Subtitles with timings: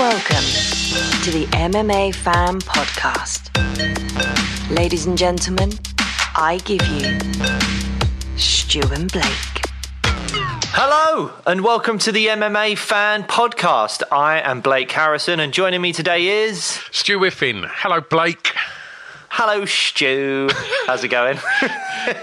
[0.00, 0.46] Welcome
[1.24, 3.50] to the MMA Fan Podcast.
[4.74, 5.72] Ladies and gentlemen,
[6.34, 9.60] I give you Stu and Blake.
[10.72, 14.02] Hello, and welcome to the MMA Fan Podcast.
[14.10, 16.80] I am Blake Harrison, and joining me today is.
[16.90, 17.66] Stu Whiffin.
[17.68, 18.54] Hello, Blake.
[19.30, 20.48] Hello, Stu.
[20.86, 21.38] How's it going?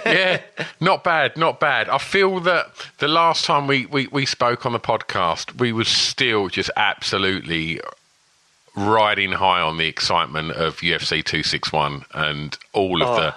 [0.05, 0.41] Yeah,
[0.80, 1.88] not bad, not bad.
[1.88, 5.83] I feel that the last time we, we, we spoke on the podcast, we were
[5.83, 7.80] still just absolutely
[8.75, 13.36] riding high on the excitement of UFC 261 and all of the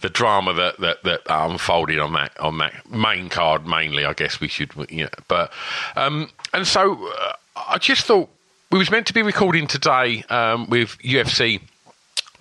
[0.00, 4.38] the drama that, that, that unfolded on that on that main card mainly I guess
[4.38, 5.50] we should you know but
[5.96, 8.28] um, and so uh, I just thought
[8.70, 11.60] we was meant to be recording today um, with UFC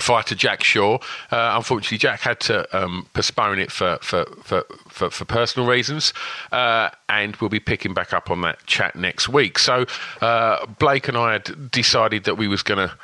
[0.01, 0.99] fighter Jack Shore.
[1.31, 6.13] Uh, unfortunately, Jack had to um, postpone it for for, for, for, for personal reasons,
[6.51, 9.59] uh, and we'll be picking back up on that chat next week.
[9.59, 9.85] So
[10.21, 12.95] uh, Blake and I had decided that we was going to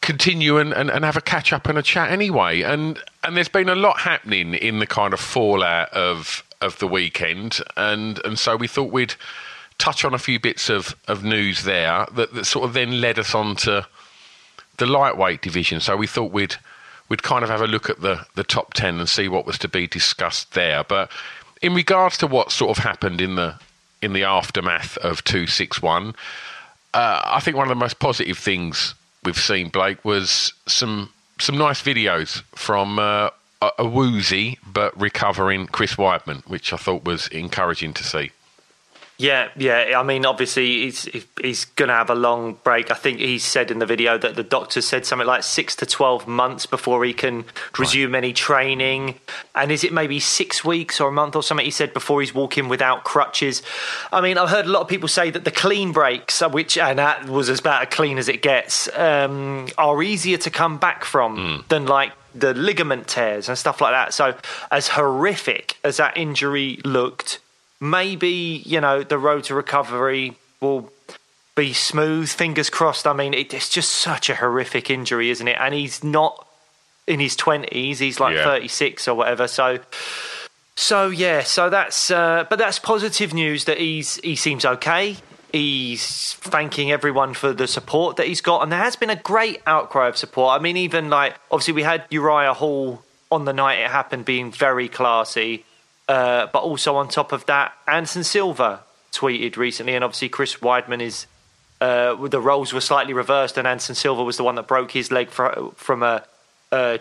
[0.00, 2.62] continue and, and, and have a catch up and a chat anyway.
[2.62, 6.86] And and there's been a lot happening in the kind of fallout of of the
[6.86, 9.14] weekend, and and so we thought we'd
[9.78, 13.18] touch on a few bits of, of news there that, that sort of then led
[13.18, 13.84] us on to
[14.82, 15.78] the lightweight division.
[15.78, 16.56] So we thought we'd
[17.08, 19.58] we'd kind of have a look at the the top ten and see what was
[19.58, 20.82] to be discussed there.
[20.82, 21.10] But
[21.60, 23.54] in regards to what sort of happened in the
[24.00, 26.14] in the aftermath of two six one,
[26.94, 31.56] uh, I think one of the most positive things we've seen, Blake, was some some
[31.56, 32.98] nice videos from.
[32.98, 33.30] Uh,
[33.62, 38.32] a, a woozy but recovering Chris Weidman, which I thought was encouraging to see.
[39.18, 39.94] Yeah, yeah.
[39.96, 41.08] I mean, obviously, he's
[41.40, 42.90] he's going to have a long break.
[42.90, 45.86] I think he said in the video that the doctor said something like six to
[45.86, 47.44] twelve months before he can
[47.78, 49.20] resume any training.
[49.54, 51.64] And is it maybe six weeks or a month or something?
[51.64, 53.62] He said before he's walking without crutches.
[54.12, 56.76] I mean, I've heard a lot of people say that the clean breaks, uh, which
[56.76, 60.78] and that was as about as clean as it gets, um, are easier to come
[60.78, 64.14] back from than like the ligament tears and stuff like that.
[64.14, 64.34] So,
[64.70, 67.38] as horrific as that injury looked
[67.82, 70.90] maybe you know the road to recovery will
[71.56, 72.28] be smooth.
[72.30, 73.06] Fingers crossed.
[73.06, 75.56] I mean, it, it's just such a horrific injury, isn't it?
[75.60, 76.46] And he's not
[77.06, 77.98] in his twenties.
[77.98, 78.44] He's like Yeah.
[78.44, 79.48] thirty six or whatever.
[79.48, 79.80] So,
[80.76, 81.42] so yeah.
[81.42, 85.16] So that's uh, but that's positive news that he's he seems okay.
[85.50, 89.60] He's thanking everyone for the support that he's got, and there has been a great
[89.66, 90.58] outcry of support.
[90.58, 94.50] I mean, even like obviously we had Uriah Hall on the night it happened, being
[94.52, 95.64] very classy.
[96.08, 98.80] Uh, but also on top of that, Anderson Silva
[99.12, 101.26] tweeted recently, and obviously Chris Weidman is.
[101.80, 105.10] Uh, the roles were slightly reversed, and Anderson Silva was the one that broke his
[105.10, 106.22] leg fro- from a,
[106.70, 107.00] a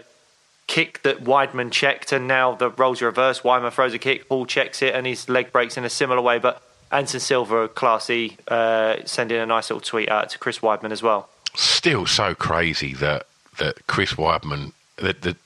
[0.65, 3.43] kick that Weidman checked, and now the roles are reversed.
[3.43, 6.39] Weidman throws a kick, Hall checks it, and his leg breaks in a similar way.
[6.39, 11.03] But Anderson Silva, classy, uh, sending a nice little tweet out to Chris Weidman as
[11.03, 11.29] well.
[11.53, 15.37] still so crazy that that Chris Weidman that, that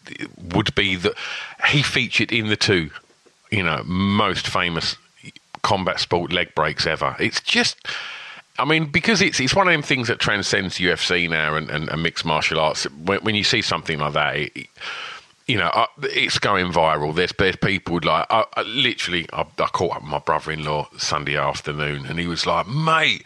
[0.53, 1.13] would be that
[1.67, 2.91] he featured in the two,
[3.56, 4.98] you know, most famous
[5.62, 7.16] combat sport leg breaks ever.
[7.19, 7.78] It's just.
[8.57, 11.90] I mean, because it's it's one of them things that transcends UFC now and, and,
[11.90, 12.86] and mixed martial arts.
[12.92, 14.68] When, when you see something like that, it,
[15.48, 17.13] you know, uh, it's going viral.
[17.13, 19.28] There's there's people like I, I literally.
[19.34, 23.25] I, I caught up with my brother-in-law Sunday afternoon, and he was like, "Mate,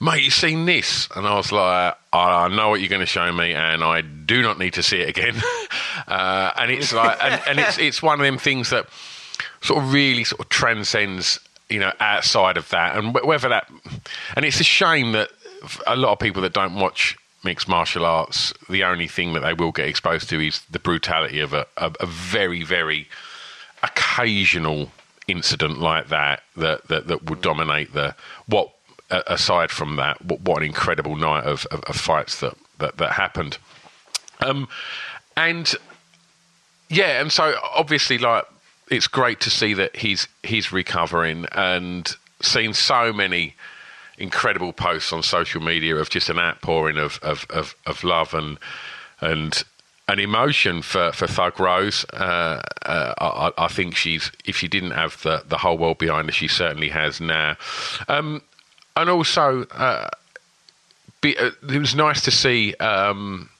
[0.00, 3.30] mate, you seen this?" And I was like, "I know what you're going to show
[3.30, 5.34] me, and I do not need to see it again."
[6.08, 8.86] uh, and it's like, and, and it's it's one of them things that
[9.62, 13.70] sort of really sort of transcends, you know, outside of that, and whether that,
[14.36, 15.30] and it's a shame that
[15.86, 19.54] a lot of people that don't watch mixed martial arts, the only thing that they
[19.54, 23.08] will get exposed to is the brutality of a, a, a very, very
[23.82, 24.90] occasional
[25.28, 28.14] incident like that that, that, that would dominate the
[28.46, 28.70] what
[29.10, 33.12] aside from that what, what an incredible night of, of, of, fights that, that, that
[33.12, 33.58] happened.
[34.40, 34.68] Um,
[35.36, 35.74] and
[36.88, 38.44] yeah and so obviously like
[38.90, 43.54] it's great to see that he's he's recovering and seeing so many
[44.16, 48.58] incredible posts on social media of just an outpouring of of, of, of love and
[49.20, 49.64] and
[50.08, 52.06] an emotion for, for Thug Rose.
[52.14, 56.28] Uh, uh, I, I, think she's if she didn't have the, the whole world behind
[56.28, 57.56] her, she certainly has now.
[58.08, 58.40] Um,
[58.96, 60.08] and also, uh,
[61.20, 63.50] be, uh, it was nice to see um,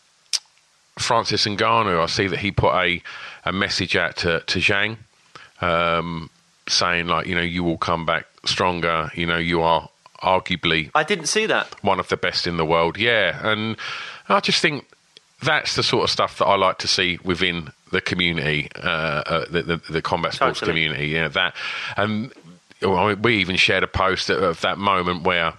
[0.98, 2.02] Francis Ngannou.
[2.02, 3.02] I see that he put a,
[3.44, 4.96] a message out to to Zhang,
[5.60, 6.30] um,
[6.68, 9.10] saying like, you know, you will come back stronger.
[9.14, 9.88] You know, you are
[10.22, 10.90] arguably.
[10.94, 11.82] I didn't see that.
[11.84, 13.38] One of the best in the world, yeah.
[13.42, 13.76] And
[14.28, 14.86] I just think
[15.42, 19.44] that's the sort of stuff that I like to see within the community, uh, uh,
[19.50, 20.82] the, the, the, combat sports totally.
[20.82, 21.08] community.
[21.08, 21.54] Yeah, that.
[21.96, 22.32] And
[22.82, 25.54] mean, we even shared a post of that moment where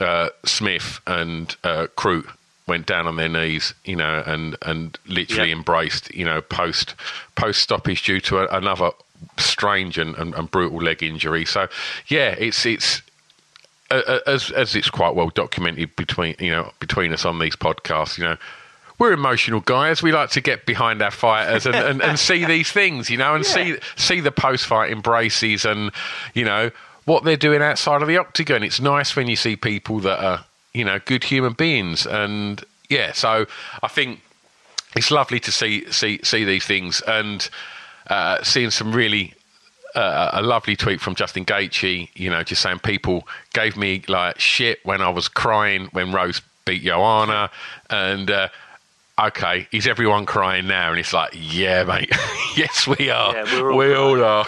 [0.00, 2.30] uh, Smith and uh, Crute
[2.66, 5.58] went down on their knees, you know, and and literally yep.
[5.58, 6.94] embraced, you know, post
[7.34, 8.90] post stoppage due to a, another
[9.36, 11.44] strange and, and, and, brutal leg injury.
[11.44, 11.68] So,
[12.08, 13.02] yeah, it's it's
[13.90, 18.18] as as it's quite well documented between you know between us on these podcasts.
[18.18, 18.36] You know,
[18.98, 20.02] we're emotional guys.
[20.02, 23.34] We like to get behind our fighters and, and, and see these things, you know,
[23.34, 23.50] and yeah.
[23.54, 25.90] see see the post fight embraces and
[26.34, 26.70] you know
[27.04, 28.62] what they're doing outside of the octagon.
[28.62, 30.44] It's nice when you see people that are
[30.74, 33.12] you know good human beings, and yeah.
[33.12, 33.46] So
[33.82, 34.20] I think
[34.94, 37.48] it's lovely to see see see these things and
[38.08, 39.34] uh, seeing some really
[39.94, 44.38] uh, a lovely tweet from Justin Gaethje, you know, just saying people gave me like
[44.38, 47.50] shit when I was crying when Rose beat Joanna,
[47.90, 48.48] and uh,
[49.18, 50.90] okay, is everyone crying now?
[50.90, 52.10] And it's like, yeah, mate,
[52.56, 53.34] yes, we are.
[53.34, 54.46] Yeah, all we all are,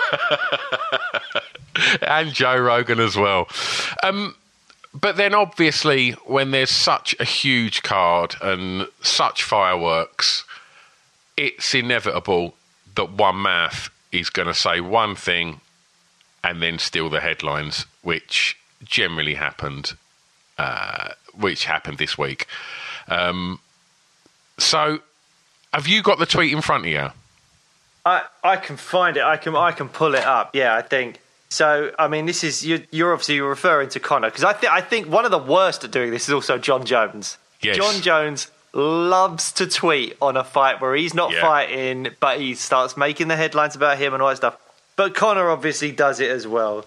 [2.03, 3.49] and Joe Rogan as well.
[4.03, 4.35] Um,
[4.93, 10.45] but then, obviously, when there's such a huge card and such fireworks,
[11.37, 12.55] it's inevitable
[12.95, 15.61] that one mouth is going to say one thing
[16.43, 19.93] and then steal the headlines, which generally happened,
[20.59, 22.47] uh, which happened this week.
[23.09, 23.61] Um,
[24.59, 25.01] so,
[25.73, 27.09] have you got the tweet in front of you?
[28.05, 29.23] I I can find it.
[29.23, 30.55] I can I can pull it up.
[30.55, 31.21] Yeah, I think.
[31.53, 34.81] So, I mean, this is you're, you're obviously referring to Conor because I think I
[34.81, 37.39] think one of the worst at doing this is also Jon Jones.
[37.61, 37.77] Yes.
[37.77, 41.41] Jon Jones loves to tweet on a fight where he's not yeah.
[41.41, 44.59] fighting, but he starts making the headlines about him and all that stuff.
[44.97, 46.85] But Conor obviously does it as well.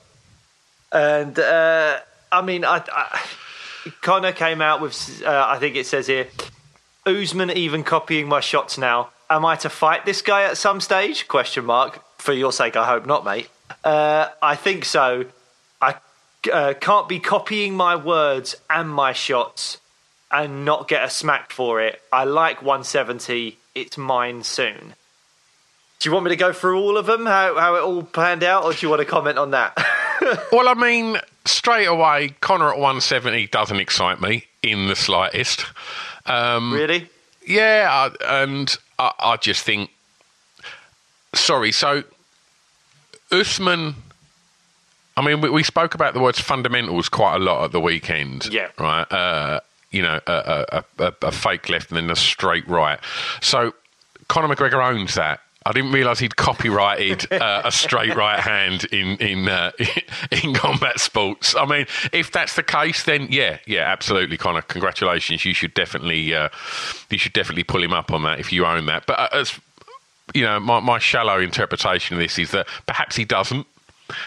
[0.92, 2.00] And uh,
[2.32, 3.22] I mean, I, I,
[4.02, 6.28] Conor came out with, uh, I think it says here,
[7.06, 9.10] Usman even copying my shots now.
[9.30, 11.28] Am I to fight this guy at some stage?
[11.28, 12.02] Question mark.
[12.20, 13.50] For your sake, I hope not, mate.
[13.84, 15.26] Uh, I think so.
[15.82, 15.96] I
[16.52, 19.80] uh, can't be copying my words and my shots
[20.34, 22.02] and not get a smack for it.
[22.12, 23.58] I like 170.
[23.76, 24.96] It's mine soon.
[26.00, 28.44] Do you want me to go through all of them, how, how it all panned
[28.44, 29.78] out, or do you want to comment on that?
[30.52, 35.66] well, I mean, straight away, Conor at 170 doesn't excite me in the slightest.
[36.26, 37.08] Um, really?
[37.46, 39.92] Yeah, and I, I, just think.
[41.34, 42.04] Sorry, so
[43.32, 43.96] Usman.
[45.16, 48.48] I mean, we, we, spoke about the words fundamentals quite a lot at the weekend.
[48.52, 48.70] Yeah.
[48.80, 49.10] Right.
[49.12, 49.60] Uh,
[49.94, 53.00] you know, a, a, a, a, fake left and then a straight right.
[53.42, 53.74] So
[54.28, 55.40] Conor McGregor owns that.
[55.66, 59.72] I didn't realise he'd copyrighted uh, a straight right hand in in uh,
[60.44, 61.56] in combat sports.
[61.56, 64.62] I mean, if that's the case, then yeah, yeah, absolutely, Conor.
[64.64, 65.46] Congratulations.
[65.46, 66.50] You should definitely uh,
[67.10, 69.06] you should definitely pull him up on that if you own that.
[69.06, 69.58] But uh, as
[70.34, 73.68] you know, my, my shallow interpretation of this is that perhaps he doesn't.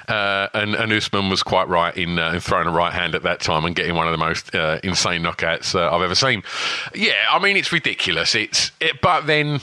[0.08, 3.22] Uh, and, and Usman was quite right in, uh, in, throwing a right hand at
[3.22, 6.42] that time and getting one of the most uh, insane knockouts uh, I've ever seen.
[6.94, 8.34] Yeah, I mean it's ridiculous.
[8.34, 9.60] It's it, but then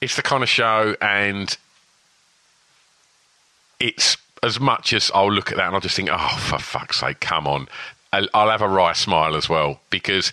[0.00, 1.56] it's the kind of show, and
[3.80, 7.00] it's as much as I'll look at that and I'll just think, oh, for fuck's
[7.00, 7.68] sake, come on.
[8.12, 10.32] I'll, I'll have a wry smile as well because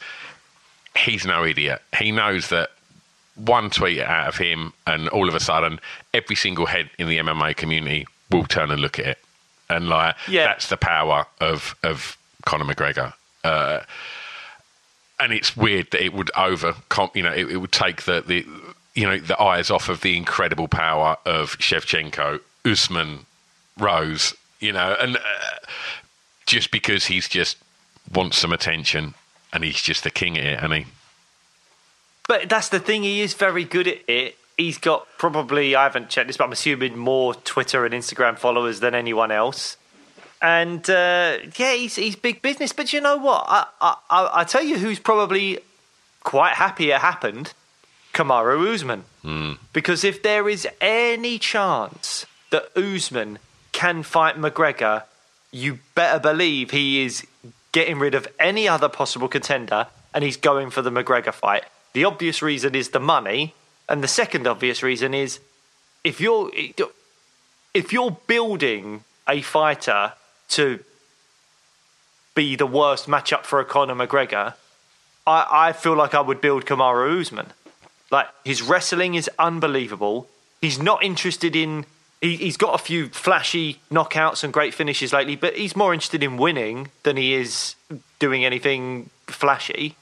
[0.98, 1.82] he's no idiot.
[1.98, 2.72] He knows that
[3.36, 5.80] one tweet out of him, and all of a sudden,
[6.14, 9.18] every single head in the MMA community will turn and look at it.
[9.70, 10.46] And like, yeah.
[10.46, 13.14] that's the power of of Conor McGregor.
[13.44, 13.82] Uh,
[15.20, 16.76] and it's weird that it would over,
[17.14, 18.46] you know, it, it would take the, the
[18.96, 23.26] you know, the eyes off of the incredible power of Shevchenko, Usman,
[23.78, 25.22] Rose, you know, and uh,
[26.46, 27.58] just because he's just
[28.14, 29.14] wants some attention
[29.54, 30.86] and he's just the king of it, and he.
[32.28, 33.04] But that's the thing.
[33.04, 34.38] He is very good at it.
[34.62, 38.80] He's got probably I haven't checked this, but I'm assuming more Twitter and Instagram followers
[38.80, 39.78] than anyone else.
[40.42, 42.72] And uh, yeah, he's he's big business.
[42.72, 43.46] But you know what?
[43.48, 45.60] I, I I tell you who's probably
[46.24, 47.54] quite happy it happened.
[48.14, 49.06] Kamaru Usman.
[49.24, 49.54] Hmm.
[49.74, 53.40] Because if there is any chance that Usman
[53.72, 55.04] can fight McGregor,
[55.52, 57.26] you better believe he is
[57.72, 61.64] getting rid of any other possible contender and he's going for the McGregor fight.
[61.94, 63.54] The obvious reason is the money,
[63.90, 65.40] and the second obvious reason is
[66.04, 66.52] if you're
[67.74, 70.14] if you're building a fighter
[70.50, 70.80] to
[72.36, 74.54] be the worst matchup for Conor McGregor,
[75.26, 77.48] I, I feel like I would build Kamaru Usman.
[78.10, 80.28] Like his wrestling is unbelievable.
[80.62, 81.86] He's not interested in.
[82.20, 86.24] He, he's got a few flashy knockouts and great finishes lately, but he's more interested
[86.24, 87.76] in winning than he is
[88.20, 89.96] doing anything flashy.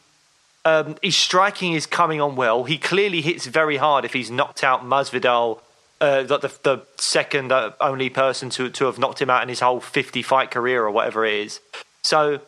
[0.66, 2.66] Um, his striking is coming on well.
[2.66, 5.62] He clearly hits very hard if he's knocked out Masvidal,
[6.02, 9.50] uh, the, the, the second uh, only person to, to have knocked him out in
[9.50, 11.60] his whole 50 fight career or whatever it is.
[12.02, 12.42] So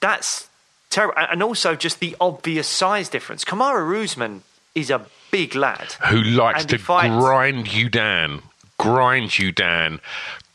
[0.00, 0.48] that's
[0.90, 1.14] terrible.
[1.16, 3.44] And also just the obvious size difference.
[3.44, 4.42] Kamaru Usman
[4.74, 5.92] is a big lad.
[6.08, 8.42] Who likes to fights- grind you down,
[8.78, 10.00] grind you down.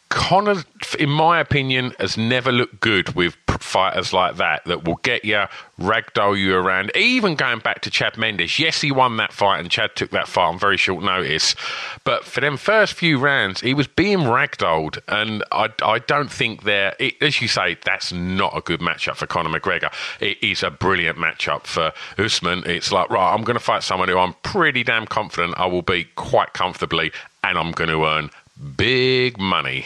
[0.10, 0.64] Conor,
[1.00, 5.44] in my opinion, has never looked good with fighters like that that will get you,
[5.80, 6.92] ragdoll you around.
[6.96, 10.28] Even going back to Chad Mendes, yes, he won that fight and Chad took that
[10.28, 11.56] fight on very short notice.
[12.04, 16.64] But for them first few rounds, he was being ragdolled, and I, I don't think
[16.64, 19.92] they're, it, as you say, that's not a good matchup for Conor McGregor.
[20.20, 22.64] It is a brilliant matchup for Usman.
[22.66, 25.82] It's like, right, I'm going to fight someone who I'm pretty damn confident I will
[25.82, 27.12] beat quite comfortably,
[27.44, 28.30] and I'm going to earn
[28.78, 29.86] big money.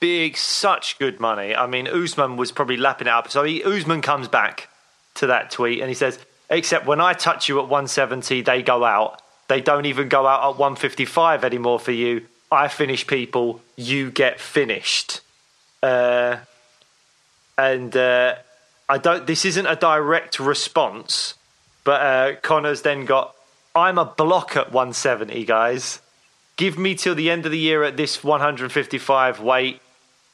[0.00, 1.54] big, such good money.
[1.54, 3.30] I mean, Usman was probably lapping it up.
[3.30, 4.68] So he, Usman comes back
[5.14, 6.18] to that tweet and he says,
[6.48, 9.20] "Except when I touch you at 170, they go out.
[9.48, 12.26] They don't even go out at 155 anymore for you.
[12.50, 13.60] I finish people.
[13.76, 15.20] You get finished."
[15.82, 16.36] Uh,
[17.56, 18.36] and uh,
[18.88, 19.26] I don't.
[19.26, 21.34] This isn't a direct response,
[21.84, 23.34] but uh, Conor's then got.
[23.74, 26.00] I'm a block at 170, guys.
[26.58, 29.80] Give me till the end of the year at this 155 weight.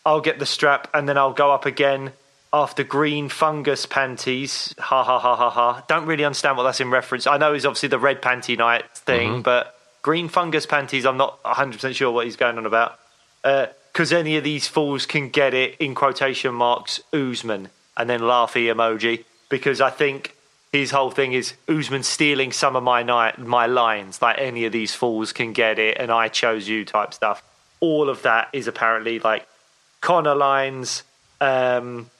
[0.07, 2.13] I'll get the strap and then I'll go up again
[2.51, 4.75] after green fungus panties.
[4.79, 5.85] Ha ha ha ha ha.
[5.87, 7.27] Don't really understand what that's in reference.
[7.27, 9.43] I know it's obviously the red panty night thing, mm-hmm.
[9.43, 12.99] but green fungus panties, I'm not 100% sure what he's going on about.
[13.45, 18.21] Uh, because any of these fools can get it in quotation marks, Oozman, and then
[18.21, 19.25] laughy emoji.
[19.49, 20.34] Because I think
[20.79, 23.03] his whole thing is Usman stealing some of my
[23.39, 24.21] my lines.
[24.21, 27.43] Like any of these fools can get it, and I chose you type stuff.
[27.81, 29.47] All of that is apparently like
[30.01, 31.03] Conor lines.
[31.41, 32.11] Um,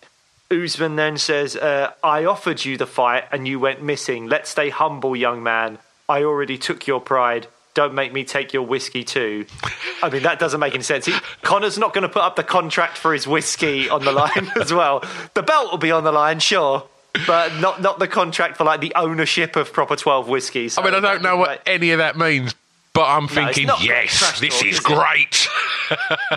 [0.51, 4.29] Usman then says, uh, I offered you the fight and you went missing.
[4.29, 5.79] Let's stay humble, young man.
[6.09, 7.47] I already took your pride.
[7.73, 9.47] Don't make me take your whiskey too.
[10.03, 11.07] I mean, that doesn't make any sense.
[11.07, 14.53] He, Conor's not going to put up the contract for his whiskey on the line
[14.61, 15.03] as well.
[15.33, 16.85] The belt will be on the line, sure,
[17.27, 20.77] but not not the contract for like the ownership of proper twelve whiskies.
[20.79, 22.55] I mean, I don't know what any of that means,
[22.93, 25.49] but I'm thinking, not yes, this talk, is is great.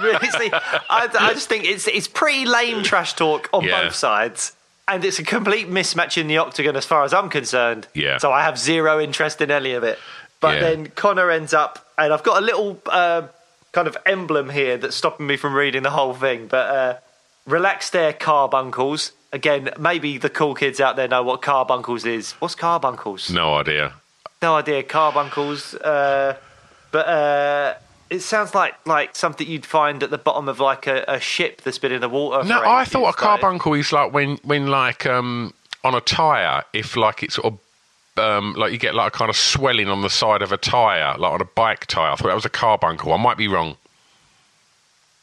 [0.02, 3.86] Really, I, I just think it's it's pretty lame trash talk on Yeah.
[3.86, 4.52] both sides,
[4.90, 7.88] and it's a complete mismatch in the octagon as far as I'm concerned.
[7.94, 8.18] Yeah.
[8.18, 9.98] So I have zero interest in any of it.
[10.42, 10.60] But Yeah.
[10.62, 13.24] then Conor ends up, and I've got a little uh,
[13.72, 16.48] kind of emblem here that's stopping me from reading the whole thing.
[16.48, 16.98] But uh,
[17.46, 19.14] relax there, carbuncles.
[19.38, 22.32] Again, maybe the cool kids out there know what carbuncles is.
[22.34, 23.30] What's carbuncles?
[23.30, 23.94] no idea.
[24.42, 25.76] No idea, carbuncles.
[25.76, 26.36] Uh,
[26.90, 27.76] but uh,
[28.10, 31.62] it sounds like like something you'd find at the bottom of like a, a ship
[31.62, 32.48] that's been in the water.
[32.48, 35.54] No, I thought a carbuncle is like when, when like um,
[35.84, 37.60] on a tyre, if like it's sort of
[38.18, 41.16] um, like you get like a kind of swelling on the side of a tyre,
[41.20, 42.14] like on a bike tyre.
[42.14, 43.14] I thought that was a carbuncle.
[43.14, 43.78] I might be wrong.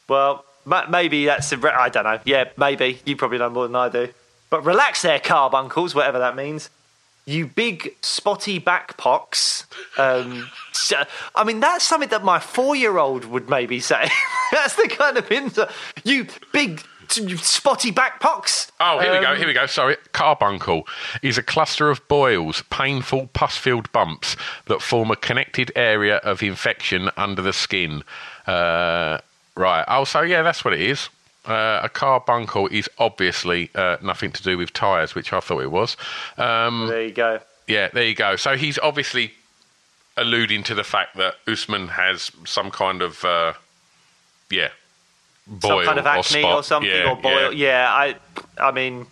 [0.07, 2.19] Well, maybe that's a I don't know.
[2.25, 4.09] Yeah, maybe you probably know more than I do.
[4.49, 6.69] But relax there, carbuncles, whatever that means.
[7.27, 8.95] You big spotty back.
[9.97, 11.03] Um, so-
[11.33, 14.07] I mean, that's something that my four-year-old would maybe say.
[14.51, 15.71] that's the kind of insult.
[16.03, 18.19] You big spotty back.
[18.79, 19.31] Oh, here we go.
[19.31, 19.65] Um, Here we go.
[19.65, 20.87] Sorry, carbuncle
[21.21, 24.35] is a cluster of boils, painful pus-filled bumps
[24.67, 28.03] that form a connected area of infection under the skin.
[28.47, 29.19] Uh,
[29.55, 29.83] right.
[29.87, 31.09] Oh, so yeah, that's what it is.
[31.45, 35.71] Uh, a carbuncle is obviously uh, nothing to do with tyres, which I thought it
[35.71, 35.95] was.
[36.37, 37.39] Um, There you go.
[37.67, 38.35] yeah, there you go.
[38.35, 39.31] So he's obviously
[40.17, 43.53] alluding to the fact that Usman has some kind of uh,
[44.49, 44.69] yeah
[45.45, 46.55] boil some kind of acne spot.
[46.55, 47.53] or, something Yeah, or boil.
[47.53, 47.87] Yeah.
[47.93, 48.15] I,
[48.57, 49.05] I mean,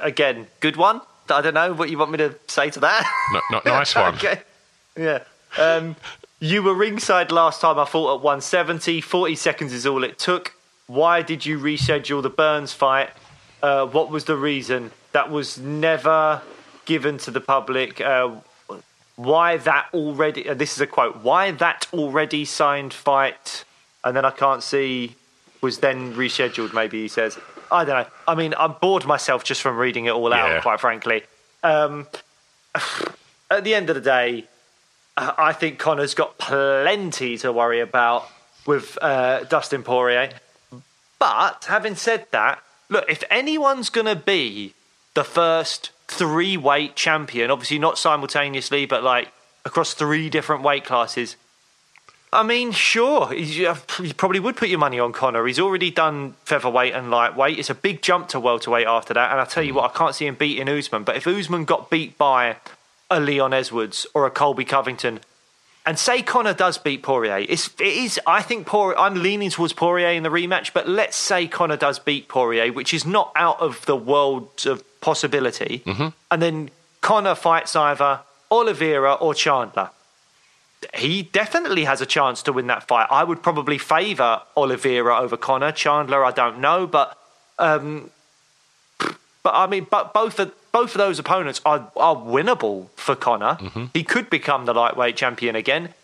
[0.00, 1.02] again, good one.
[1.28, 3.04] I don't know what you want me to say to that.
[3.32, 4.14] No, no, nice one.
[4.14, 4.40] okay.
[4.96, 5.18] Yeah.
[5.58, 5.96] Um,
[6.40, 7.78] you were ringside last time.
[7.78, 9.00] I fought at 170.
[9.00, 10.54] 40 seconds is all it took.
[10.86, 13.10] Why did you reschedule the Burns fight?
[13.62, 14.92] Uh, what was the reason?
[15.12, 16.42] That was never
[16.84, 18.00] given to the public.
[18.00, 18.36] Uh,
[19.16, 20.48] why that already?
[20.48, 21.16] Uh, this is a quote.
[21.18, 23.64] Why that already signed fight?
[24.04, 25.16] And then I can't see
[25.60, 26.72] was then rescheduled.
[26.72, 27.36] Maybe he says.
[27.70, 28.10] I don't know.
[28.26, 30.48] I mean, I'm bored myself just from reading it all out.
[30.48, 30.60] Yeah.
[30.60, 31.24] Quite frankly.
[31.62, 32.06] Um,
[33.50, 34.44] at the end of the day,
[35.18, 38.28] I think Conor's got plenty to worry about
[38.66, 40.30] with uh, Dustin Poirier.
[41.18, 44.74] But having said that, look, if anyone's going to be
[45.14, 49.32] the first three weight champion, obviously not simultaneously, but like
[49.64, 51.36] across three different weight classes,
[52.32, 55.46] I mean, sure, you you probably would put your money on Conor.
[55.46, 57.58] He's already done featherweight and lightweight.
[57.58, 59.32] It's a big jump to welterweight after that.
[59.32, 61.04] And I tell you what, I can't see him beating Usman.
[61.04, 62.56] But if Usman got beat by
[63.10, 65.20] a Leon Edwards or a Colby Covington,
[65.86, 68.20] and say Conor does beat Poirier, it's, it is.
[68.26, 68.98] I think Poirier.
[68.98, 70.72] I'm leaning towards Poirier in the rematch.
[70.74, 74.82] But let's say Conor does beat Poirier, which is not out of the world of
[75.00, 75.82] possibility.
[76.30, 79.90] And then Conor fights either Oliveira or Chandler
[80.94, 83.08] he definitely has a chance to win that fight.
[83.10, 85.72] I would probably favour Oliveira over Conor.
[85.72, 87.18] Chandler, I don't know, but
[87.58, 88.10] um,
[88.98, 93.56] but I mean, but both of both of those opponents are are winnable for Conor.
[93.60, 93.84] Mm-hmm.
[93.94, 95.94] He could become the lightweight champion again,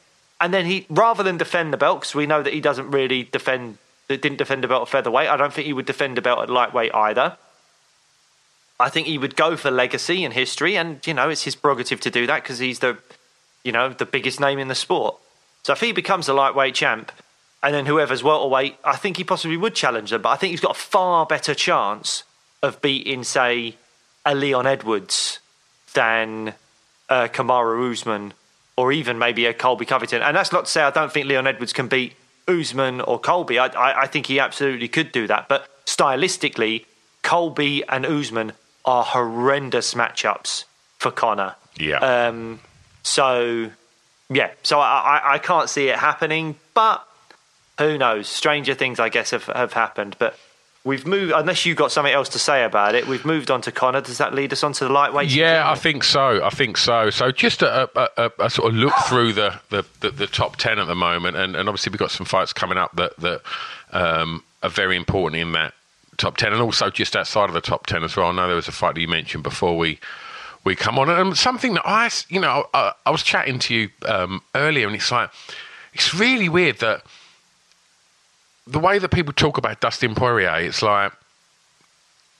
[0.40, 3.24] and then he rather than defend the belt because we know that he doesn't really
[3.24, 3.78] defend.
[4.06, 5.30] Didn't defend the belt at featherweight.
[5.30, 7.38] I don't think he would defend the belt at lightweight either.
[8.78, 12.00] I think he would go for legacy and history, and you know it's his prerogative
[12.00, 12.98] to do that because he's the
[13.64, 15.16] you know, the biggest name in the sport.
[15.64, 17.10] So if he becomes a lightweight champ,
[17.62, 20.20] and then whoever's welterweight, I think he possibly would challenge them.
[20.20, 22.22] But I think he's got a far better chance
[22.62, 23.76] of beating, say,
[24.24, 25.38] a Leon Edwards
[25.94, 26.54] than
[27.08, 28.34] uh, Kamaru Usman,
[28.76, 30.22] or even maybe a Colby Covington.
[30.22, 32.14] And that's not to say I don't think Leon Edwards can beat
[32.48, 33.58] Usman or Colby.
[33.58, 35.48] I, I, I think he absolutely could do that.
[35.48, 36.84] But stylistically,
[37.22, 38.52] Colby and Usman
[38.84, 40.64] are horrendous matchups
[40.98, 41.54] for Conor.
[41.76, 41.98] Yeah.
[41.98, 42.60] Um,
[43.02, 43.70] so,
[44.28, 47.06] yeah, so I, I, I can't see it happening, but
[47.78, 48.28] who knows?
[48.28, 50.16] Stranger things, I guess, have, have happened.
[50.18, 50.38] But
[50.84, 53.72] we've moved, unless you've got something else to say about it, we've moved on to
[53.72, 54.02] Conor.
[54.02, 55.30] Does that lead us on to the lightweight?
[55.30, 56.44] Yeah, I think so.
[56.44, 57.10] I think so.
[57.10, 60.56] So just a, a, a, a sort of look through the, the, the, the top
[60.56, 63.40] ten at the moment, and, and obviously we've got some fights coming up that that
[63.92, 65.72] um, are very important in that
[66.18, 68.26] top ten, and also just outside of the top ten as well.
[68.26, 69.98] I know there was a fight that you mentioned before we
[70.64, 73.90] we come on, and something that I, you know, I, I was chatting to you
[74.06, 75.30] um, earlier, and it's like
[75.92, 77.04] it's really weird that
[78.66, 81.12] the way that people talk about Dustin Poirier, it's like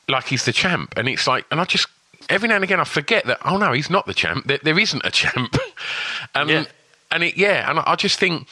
[0.09, 1.87] like he's the champ, and it's like, and I just
[2.29, 4.47] every now and again I forget that oh no, he's not the champ.
[4.47, 5.57] There, there isn't a champ,
[6.35, 6.65] and Yeah.
[7.11, 8.47] and it yeah, and I just think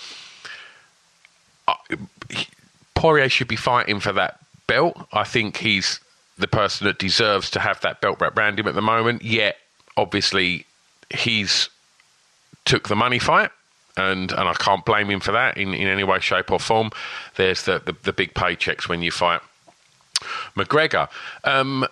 [2.30, 2.46] he-
[2.94, 4.96] Poirier should be fighting for that belt.
[5.12, 5.98] I think he's
[6.38, 9.22] the person that deserves to have that belt wrapped around him at the moment.
[9.22, 9.56] Yet
[9.96, 10.66] obviously
[11.14, 11.68] he's
[12.64, 13.50] took the money fight.
[13.96, 16.90] And and I can't blame him for that in, in any way, shape, or form.
[17.36, 19.40] There's the, the, the big paychecks when you fight
[20.56, 21.08] McGregor.
[21.44, 21.86] Um,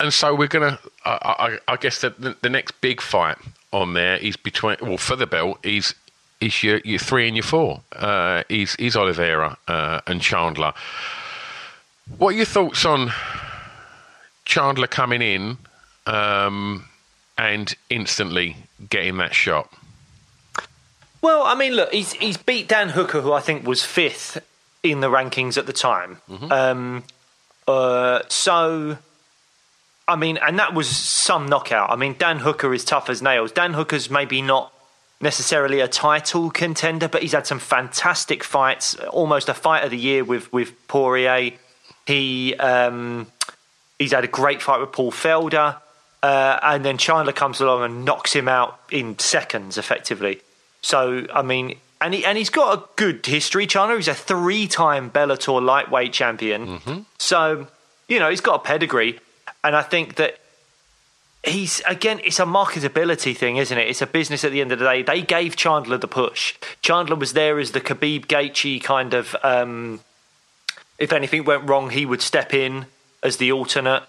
[0.00, 0.78] and so we're gonna.
[1.04, 3.36] I, I, I guess that the, the next big fight
[3.72, 4.76] on there is between.
[4.80, 5.94] Well, for the belt is
[6.40, 7.80] is your your three and your four.
[7.94, 10.72] Uh, is is Oliveira uh, and Chandler.
[12.18, 13.12] What are your thoughts on
[14.44, 15.56] Chandler coming in
[16.06, 16.86] um,
[17.38, 18.56] and instantly
[18.90, 19.72] getting that shot?
[21.24, 24.46] Well, I mean, look, he's he's beat Dan Hooker, who I think was fifth
[24.82, 26.18] in the rankings at the time.
[26.52, 27.04] Um,
[27.66, 28.98] uh, so,
[30.06, 31.88] I mean, and that was some knockout.
[31.88, 33.52] I mean, Dan Hooker is tough as nails.
[33.52, 34.70] Dan Hooker's maybe not
[35.22, 38.94] necessarily a title contender, but he's had some fantastic fights.
[38.96, 41.52] Almost a fight of the year with with Poirier.
[42.06, 43.28] He um,
[43.98, 45.80] he's had a great fight with Paul Felder.
[46.22, 50.42] Uh, and then Chandler comes along and knocks him out in seconds, effectively.
[50.84, 53.66] So, I mean, and he and he's got a good history.
[53.66, 57.06] Chandler, he's a three-time Bellator lightweight champion.
[57.18, 57.68] So,
[58.06, 59.18] you know, he's got a pedigree,
[59.64, 60.38] and I think that
[61.42, 63.88] he's again, it's a marketability thing, isn't it?
[63.88, 65.02] It's a business at the end of the day.
[65.02, 66.54] They gave Chandler the push.
[66.82, 69.34] Chandler was there as the Khabib Gaethje kind of.
[69.42, 70.00] Um,
[70.98, 72.86] if anything went wrong, he would step in
[73.22, 74.02] as the alternate.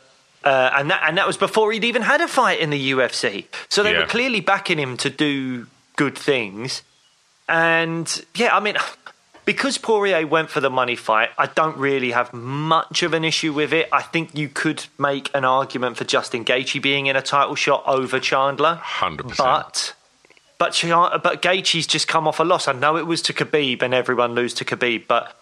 [0.43, 3.45] Uh, and that and that was before he'd even had a fight in the UFC.
[3.69, 3.99] So they Yeah.
[4.01, 6.81] were clearly backing him to do good things.
[7.47, 8.75] And yeah, I mean,
[9.45, 13.53] because Poirier went for the money fight, I don't really have much of an issue
[13.53, 13.87] with it.
[13.91, 17.83] I think you could make an argument for Justin Gaethje being in a title shot
[17.85, 18.81] over Chandler.
[18.83, 19.37] 100%.
[19.37, 19.93] But
[20.57, 22.67] but but Gaethje's just come off a loss.
[22.67, 25.37] I know it was to Khabib and everyone lose to Khabib, but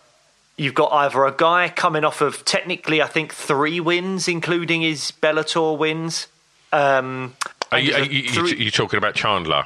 [0.58, 5.12] you've got either a guy coming off of technically I think three wins, including his
[5.12, 6.28] Bellator wins.
[6.72, 7.36] Um,
[7.72, 8.56] are you, are you, three...
[8.56, 9.66] you talking about Chandler?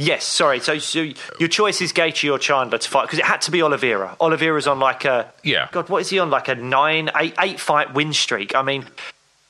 [0.00, 0.60] Yes, sorry.
[0.60, 1.08] So, so
[1.40, 4.16] your choice is Gaethje or Chandler to fight because it had to be Oliveira.
[4.20, 5.68] Oliveira's on like a yeah.
[5.72, 6.30] God, what is he on?
[6.30, 8.54] Like a nine, eight, eight fight win streak.
[8.54, 8.86] I mean,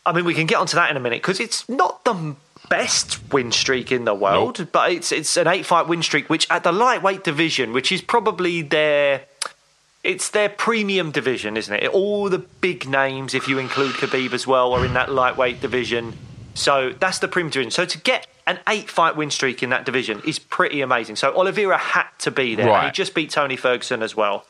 [0.06, 2.34] I mean, we can get onto that in a minute because it's not the
[2.70, 4.68] best win streak in the world, nope.
[4.72, 8.00] but it's it's an eight fight win streak, which at the lightweight division, which is
[8.00, 9.26] probably their
[10.02, 11.88] it's their premium division, isn't it?
[11.88, 16.16] All the big names, if you include Khabib as well, are in that lightweight division.
[16.58, 17.70] So that's the premium division.
[17.70, 21.16] So to get an eight fight win streak in that division is pretty amazing.
[21.16, 22.66] So Oliveira had to be there.
[22.66, 22.86] Right.
[22.86, 24.44] he just beat Tony Ferguson as well.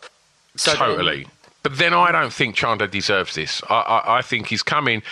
[0.56, 1.24] So totally.
[1.24, 3.62] Then, but then I don't think Chandler deserves this.
[3.68, 5.02] I, I, I think he's coming.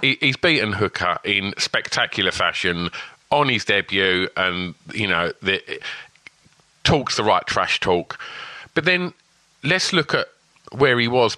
[0.00, 2.90] he, he's beaten Hooker in spectacular fashion
[3.30, 5.62] on his debut, and you know the,
[6.82, 8.18] talks the right trash talk.
[8.74, 9.12] But then
[9.62, 10.26] let's look at
[10.72, 11.36] where he was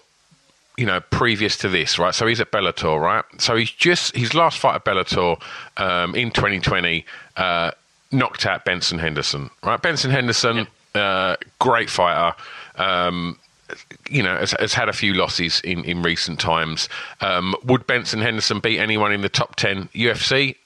[0.76, 2.14] you know, previous to this, right?
[2.14, 3.24] So he's at Bellator, right?
[3.38, 5.40] So he's just his last fight at Bellator
[5.76, 7.04] um, in 2020
[7.36, 7.72] uh,
[8.10, 9.80] knocked out Benson Henderson, right?
[9.80, 12.36] Benson Henderson, uh, great fighter.
[12.76, 13.38] Um,
[14.10, 16.88] you know, has, has, had a few losses in, in recent times.
[17.20, 20.56] Um, would Benson Henderson beat anyone in the top 10 UFC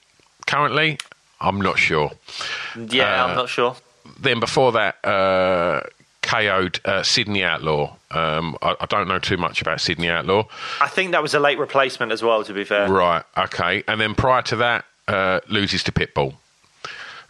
[0.45, 0.97] currently?
[1.39, 2.11] I'm not sure.
[2.75, 3.75] Yeah, uh, I'm not sure.
[4.19, 5.81] Then before that, uh,
[6.27, 7.95] KO'd uh, Sidney Outlaw.
[8.11, 10.45] Um, I, I, don't know too much about Sidney Outlaw.
[10.81, 12.89] I think that was a late replacement as well, to be fair.
[12.89, 13.83] Right, okay.
[13.87, 16.35] And then prior to that, uh, loses to Pitbull.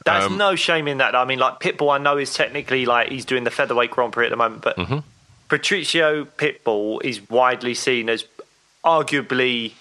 [0.04, 1.16] There's um, no shame in that.
[1.16, 4.26] I mean, like Pitbull, I know is technically like he's doing the featherweight Grand Prix
[4.26, 5.00] at the moment, but mm-hmm.
[5.48, 8.26] Patricio Pitbull is widely seen as
[8.84, 9.74] arguably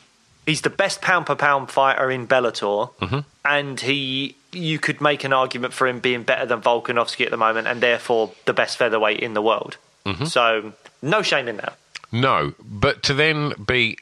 [0.44, 3.20] he's the best pound per pound fighter in Bellator, mm-hmm.
[3.44, 7.36] and he you could make an argument for him being better than Volkanovski at the
[7.36, 9.76] moment, and therefore the best featherweight in the world.
[10.04, 10.24] Mm-hmm.
[10.26, 11.76] So no shame in that.
[12.12, 14.00] No, but to then beat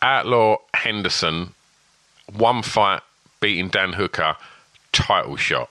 [0.00, 1.54] Outlaw Henderson,
[2.32, 3.02] one fight
[3.40, 4.36] beating Dan Hooker,
[4.92, 5.70] title shot.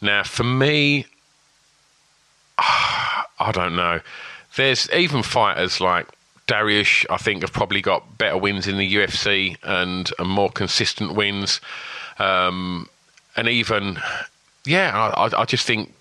[0.00, 1.06] Now, for me,
[2.58, 4.00] I don't know.
[4.56, 6.06] There's even fighters like
[6.46, 11.14] Dariush, I think, have probably got better wins in the UFC and, and more consistent
[11.14, 11.60] wins.
[12.18, 12.88] Um,
[13.36, 13.98] and even,
[14.64, 15.92] yeah, I, I just think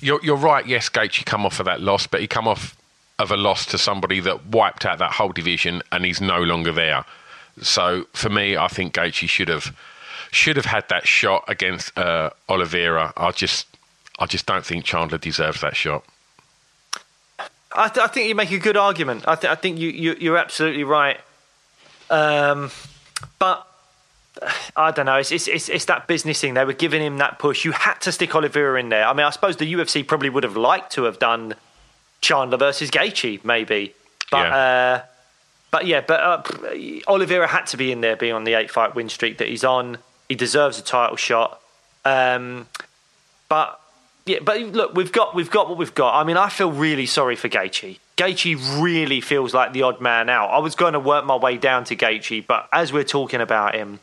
[0.00, 0.66] you're, you're right.
[0.66, 2.76] Yes, Gaethje come off of that loss, but he come off
[3.18, 6.72] of a loss to somebody that wiped out that whole division, and he's no longer
[6.72, 7.04] there.
[7.62, 9.74] So for me, I think Gaethje should have
[10.30, 13.12] should have had that shot against uh, Oliveira.
[13.16, 13.66] I just
[14.18, 16.04] I just don't think Chandler deserves that shot.
[17.72, 19.24] I, th- I think you make a good argument.
[19.28, 21.20] I, th- I think you, you are absolutely right.
[22.08, 22.70] Um,
[23.38, 23.65] but
[24.76, 25.16] I don't know.
[25.16, 26.54] It's, it's, it's it's that business thing.
[26.54, 27.64] They were giving him that push.
[27.64, 29.06] You had to stick Oliveira in there.
[29.06, 31.54] I mean, I suppose the UFC probably would have liked to have done
[32.20, 33.94] Chandler versus Gaethje, maybe.
[34.30, 34.56] But yeah.
[34.56, 35.02] Uh,
[35.70, 36.42] but yeah, but uh,
[37.08, 39.64] Oliveira had to be in there, being on the eight fight win streak that he's
[39.64, 39.98] on.
[40.28, 41.60] He deserves a title shot.
[42.04, 42.66] Um,
[43.48, 43.80] but
[44.26, 46.18] yeah, but look, we've got we've got what we've got.
[46.18, 47.98] I mean, I feel really sorry for Gaethje.
[48.16, 50.48] Gaethje really feels like the odd man out.
[50.48, 53.74] I was going to work my way down to Gaethje, but as we're talking about
[53.74, 54.00] him,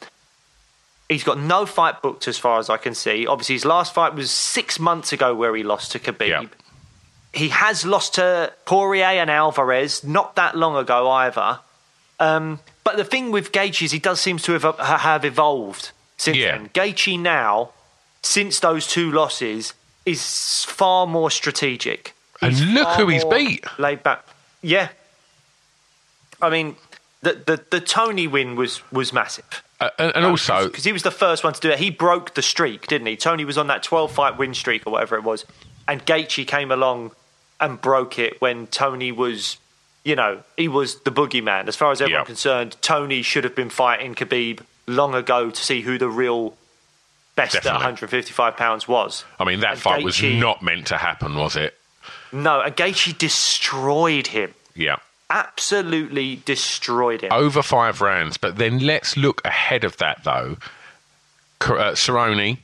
[1.10, 3.28] He's got no fight booked as far as I can see.
[3.28, 6.28] Obviously, his last fight was six months ago where he lost to Khabib.
[6.28, 6.44] Yeah.
[7.34, 11.60] He has lost to Poirier and Alvarez not that long ago either.
[12.20, 16.38] Um, but the thing with Gaethje is he does seem to have, have evolved since
[16.38, 16.58] yeah.
[16.58, 16.70] then.
[16.70, 17.72] Gaethje now,
[18.22, 19.74] since those two losses,
[20.06, 22.13] is far more strategic.
[22.39, 23.66] He's and look who he's beat.
[23.80, 24.26] Laid back.
[24.62, 24.89] Yeah.
[26.42, 26.76] I mean,
[27.22, 29.62] the, the, the Tony win was, was massive.
[29.84, 32.36] Uh, and, and also because he was the first one to do it, he broke
[32.36, 33.17] the streak, didn't he?
[33.17, 35.46] Tony was on that twelve fight win streak or whatever it was,
[35.88, 37.12] and Gaethje came along
[37.60, 39.58] and broke it when Tony was,
[40.04, 42.28] you know, he was the boogeyman as far as everyone yep.
[42.28, 42.78] concerned.
[42.82, 46.56] Tony should have been fighting Khabib long ago to see who the real
[47.36, 47.69] best Definitely.
[47.72, 49.26] at 155 pounds was.
[49.39, 51.78] I mean, that and fight Gaethje, was not meant to happen, was it?
[52.32, 54.54] No, and Gaethje destroyed him.
[54.76, 54.98] Yeah
[55.34, 57.32] absolutely destroyed him.
[57.34, 58.38] Over five rounds.
[58.38, 60.58] But then let's look ahead of that, though.
[61.62, 62.60] Uh, Cerrone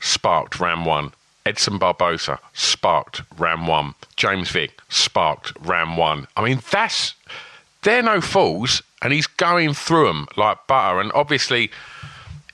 [0.00, 1.12] sparked round one.
[1.44, 3.94] Edson Barboza sparked round one.
[4.16, 6.26] James Vick sparked round one.
[6.36, 7.14] I mean, that's.
[7.82, 11.00] They're no fools, and he's going through them like butter.
[11.00, 11.70] And obviously,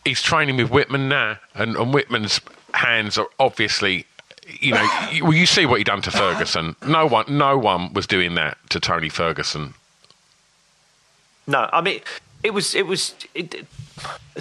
[0.05, 2.40] he's training with Wittman now, and, and Wittman's
[2.75, 4.07] hands are obviously
[4.61, 6.76] you know, you, well, you see what he done to Ferguson.
[6.87, 9.74] No one, no one was doing that to Tony Ferguson.
[11.46, 12.00] No, I mean,
[12.42, 13.66] it was it was it,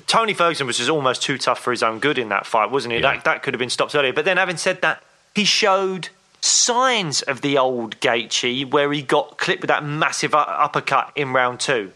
[0.08, 2.94] Tony Ferguson was just almost too tough for his own good in that fight, wasn't
[2.94, 3.00] he?
[3.00, 3.14] Yeah.
[3.14, 4.14] That that could have been stopped earlier.
[4.14, 5.04] But then, having said that,
[5.36, 6.10] he showed
[6.42, 11.60] signs of the old Gaethje where he got clipped with that massive uppercut in round
[11.60, 11.94] two.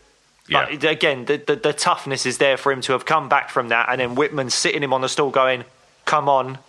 [0.47, 0.67] Yeah.
[0.69, 3.69] But again, the, the the toughness is there for him to have come back from
[3.69, 5.65] that, and then Wittman sitting him on the stool, going,
[6.05, 6.59] "Come on,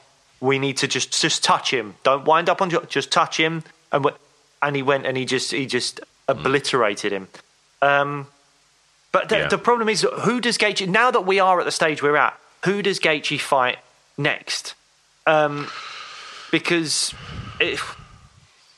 [0.40, 1.94] we need to just just touch him.
[2.02, 4.16] Don't wind up on just touch him." And wh-
[4.62, 7.28] and he went and he just he just obliterated him.
[7.82, 8.26] Um,
[9.12, 9.48] but the, Yeah.
[9.48, 10.86] the problem is, who does Gaethje?
[10.88, 13.78] Now that we are at the stage we're at, who does Gaethje fight
[14.18, 14.74] next?
[15.26, 15.70] Um,
[16.50, 17.14] because
[17.60, 17.96] if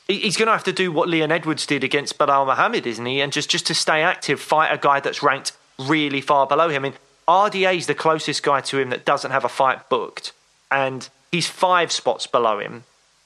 [0.06, 3.20] he's going to have to do what Leon Edwards did against Belal Muhammad, isn't he?
[3.20, 6.84] And just just to stay active, fight a guy that's ranked really far below him.
[6.84, 10.32] I mean, RDA is the closest guy to him that doesn't have a fight booked,
[10.70, 12.84] and he's five spots below him.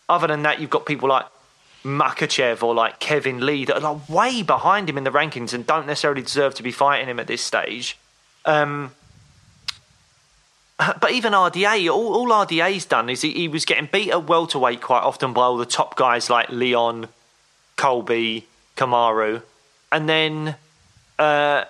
[0.08, 1.26] Other than that, you've got people like
[1.84, 5.66] Makhachev or like Kevin Lee that are like way behind him in the rankings and
[5.66, 7.98] don't necessarily deserve to be fighting him at this stage.
[8.44, 8.92] Um,
[10.78, 14.80] but even RDA, all, all RDA's done is he, he was getting beat at welterweight
[14.80, 17.08] quite often by all the top guys like Leon,
[17.76, 19.42] Colby, Kamaru,
[19.92, 20.56] and then
[21.18, 21.64] uh,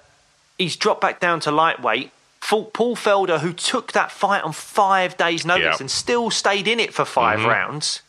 [0.59, 2.11] he's dropped back down to lightweight.
[2.45, 5.77] Fought Paul Felder, who took that fight on five days' notice Yeah.
[5.81, 7.49] and still stayed in it for 5 mm-hmm.
[7.49, 8.03] rounds.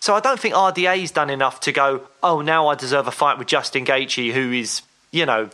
[0.00, 3.36] So I don't think RDA's done enough to go, oh, now I deserve a fight
[3.36, 5.50] with Justin Gaethje, who is, you know,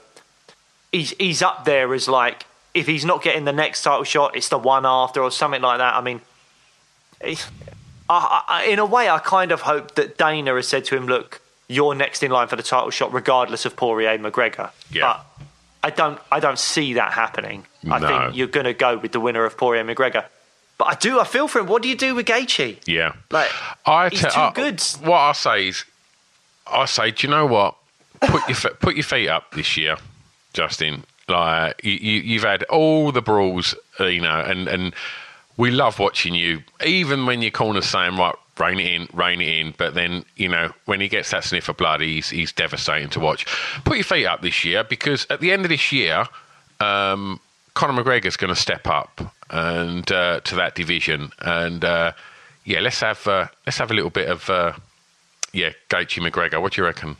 [0.92, 4.48] he's he's up there as like if he's not getting the next title shot, it's
[4.48, 5.96] the one after or something like that.
[5.96, 6.20] I mean,
[7.20, 7.34] eh,
[8.08, 11.08] I, I, in a way, I kind of hope that Dana has said to him,
[11.08, 15.00] "Look, you're next in line for the title shot, regardless of Poirier McGregor." Yeah.
[15.00, 15.46] But
[15.84, 17.66] I don't, I don't see that happening.
[17.90, 20.24] I think you're going to go with the winner of Poirier McGregor.
[20.78, 21.66] But I do, I feel for him.
[21.66, 22.78] What do you do with Gaethje?
[22.86, 23.12] Yeah.
[23.30, 23.50] Like,
[23.86, 24.80] I he's too I- good.
[25.02, 25.84] What I say is,
[26.66, 27.76] I say, do you know what?
[28.22, 29.98] Put your put your feet up this year,
[30.54, 31.04] Justin.
[31.28, 34.94] Like you, you, you've had all the brawls, you know, and and
[35.58, 38.34] we love watching you, even when your corner's saying right.
[38.58, 39.74] Rein it in, rein it in.
[39.76, 43.20] But then, you know, when he gets that sniff of blood, he's he's devastating to
[43.20, 43.46] watch.
[43.84, 46.26] Put your feet up this year because at the end of this year,
[46.80, 47.40] um,
[47.74, 52.12] Conor McGregor's going to step up and uh, to that division, and uh,
[52.64, 54.72] yeah, let's have uh, let's have a little bit of uh,
[55.52, 56.60] yeah, Gaethje McGregor.
[56.60, 57.16] What do you reckon?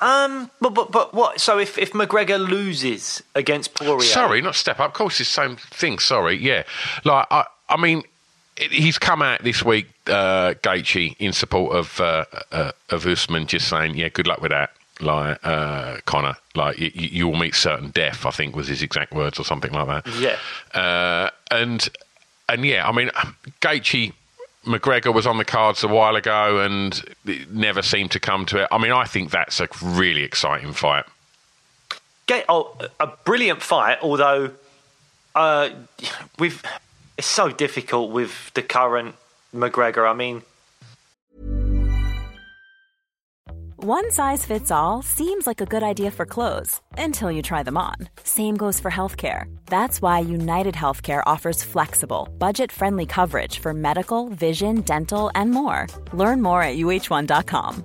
[0.00, 1.40] Um, but but but what?
[1.40, 4.88] So if if McGregor loses against Poirier, Sorry, not step up.
[4.88, 5.98] Of course, it's the same thing.
[5.98, 6.62] Sorry, yeah.
[7.04, 8.02] Like I, I mean,
[8.70, 13.68] he's come out this week, uh, Gaethje, in support of uh, uh, of Usman, just
[13.68, 14.70] saying, yeah, good luck with that.
[15.00, 18.24] Like uh, Conor, like you, you will meet certain death.
[18.26, 20.14] I think was his exact words or something like that.
[20.18, 20.80] Yeah.
[20.80, 21.88] Uh, and
[22.48, 23.10] and yeah, I mean,
[23.60, 24.12] Gaethje
[24.64, 28.62] McGregor was on the cards a while ago and it never seemed to come to
[28.62, 28.68] it.
[28.70, 31.04] I mean, I think that's a really exciting fight.
[32.26, 33.98] Get, oh, a brilliant fight.
[34.02, 34.52] Although,
[35.34, 35.70] uh,
[36.38, 36.62] we've
[37.18, 39.14] it's so difficult with the current
[39.54, 40.08] McGregor.
[40.08, 40.42] I mean,
[43.84, 47.76] One size fits all seems like a good idea for clothes until you try them
[47.76, 47.96] on.
[48.22, 49.52] Same goes for healthcare.
[49.66, 55.88] That's why United Healthcare offers flexible, budget friendly coverage for medical, vision, dental, and more.
[56.12, 57.84] Learn more at uh1.com.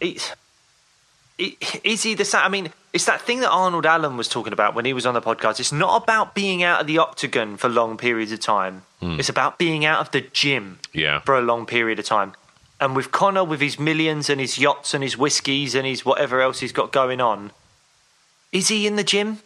[0.00, 0.32] It's
[1.38, 2.42] is he the same?
[2.42, 5.14] I mean, it's that thing that Arnold Allen was talking about when he was on
[5.14, 5.58] the podcast.
[5.58, 8.82] It's not about being out of the octagon for long periods of time.
[9.02, 11.20] It's about being out of the gym Yeah.
[11.20, 12.32] for a long period of time.
[12.80, 16.40] And with Conor, with his millions and his yachts and his whiskies and his whatever
[16.40, 17.50] else he's got going on,
[18.50, 19.40] is he in the gym?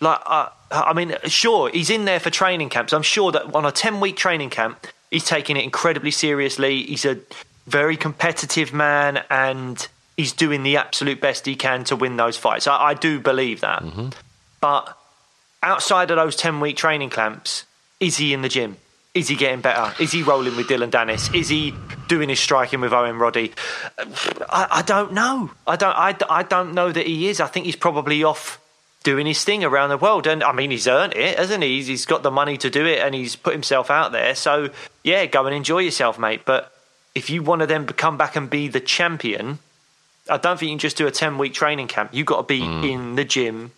[0.00, 2.92] Like, uh, I mean, sure, he's in there for training camps.
[2.94, 6.82] I'm sure that on a 10 week training camp, he's taking it incredibly seriously.
[6.82, 7.18] He's a
[7.66, 12.66] very competitive man and he's doing the absolute best he can to win those fights.
[12.66, 13.82] I, I do believe that.
[13.82, 14.08] Mm-hmm.
[14.60, 14.98] But
[15.62, 17.64] outside of those 10 week training camps,
[18.00, 18.76] is he in the gym?
[19.14, 19.94] Is he getting better?
[20.02, 21.32] Is he rolling with Dylan Dennis?
[21.32, 21.72] Is he
[22.08, 23.52] doing his striking with Owen Roddy?
[23.96, 25.52] I, I don't know.
[25.68, 25.94] I don't.
[25.96, 27.38] I, I don't know that he is.
[27.38, 28.58] I think he's probably off
[29.04, 30.26] doing his thing around the world.
[30.26, 31.76] And I mean, he's earned it, hasn't he?
[31.76, 34.34] He's, he's got the money to do it, and he's put himself out there.
[34.34, 34.70] So
[35.04, 36.42] yeah, go and enjoy yourself, mate.
[36.44, 36.72] But
[37.14, 39.60] if you want to then come back and be the champion,
[40.28, 42.10] I don't think you can just do a ten week training camp.
[42.12, 42.90] You've got to be Mm.
[42.90, 43.70] in the gym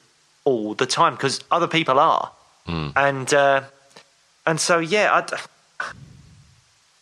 [0.45, 2.31] all the time because other people are,
[2.67, 2.93] Mm.
[2.97, 3.61] and uh,
[4.47, 5.13] and so yeah,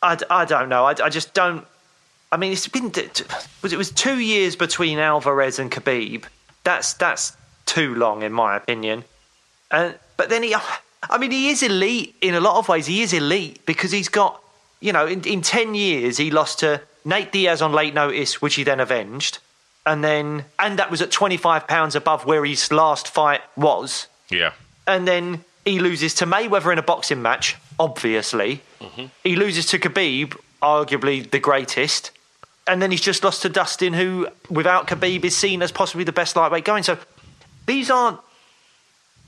[0.02, 0.84] I I don't know.
[0.84, 1.66] I just don't.
[2.32, 2.92] I mean, it's been
[3.62, 6.24] was it was two years between Alvarez and Khabib.
[6.64, 9.04] That's that's too long in my opinion.
[9.70, 10.54] And but then he,
[11.10, 12.86] I mean, he is elite in a lot of ways.
[12.86, 14.40] He is elite because he's got,
[14.80, 18.54] you know, in, in ten years he lost to Nate Diaz on late notice, which
[18.54, 19.38] he then avenged,
[19.84, 24.06] and then and that was at twenty five pounds above where his last fight was,
[24.30, 24.52] Yeah.
[24.86, 27.56] and then he loses to Mayweather in a boxing match.
[27.78, 29.06] Obviously, mm-hmm.
[29.24, 32.10] he loses to Khabib, arguably the greatest.
[32.66, 36.12] And then he's just lost to Dustin, who, without Khabib, is seen as possibly the
[36.12, 36.82] best lightweight going.
[36.82, 36.96] So
[37.66, 38.20] these aren't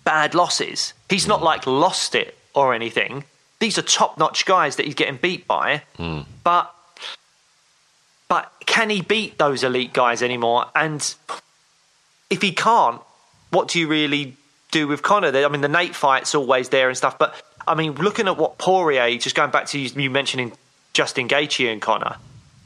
[0.05, 0.95] bad losses.
[1.09, 3.25] He's not like lost it or anything.
[3.59, 5.83] These are top notch guys that he's getting beat by.
[5.97, 6.21] Hmm.
[6.45, 6.73] But
[8.29, 10.67] but can he beat those elite guys anymore?
[10.75, 11.15] And
[12.29, 13.01] if he can't,
[13.51, 14.37] what do you really
[14.73, 15.29] do with Conor?
[15.29, 18.59] I mean, the Nate fight's always there and stuff, but I mean, looking at what
[18.59, 20.53] Poirier, just going back to you, you mentioning
[20.93, 22.17] Justin Gaethje and Conor,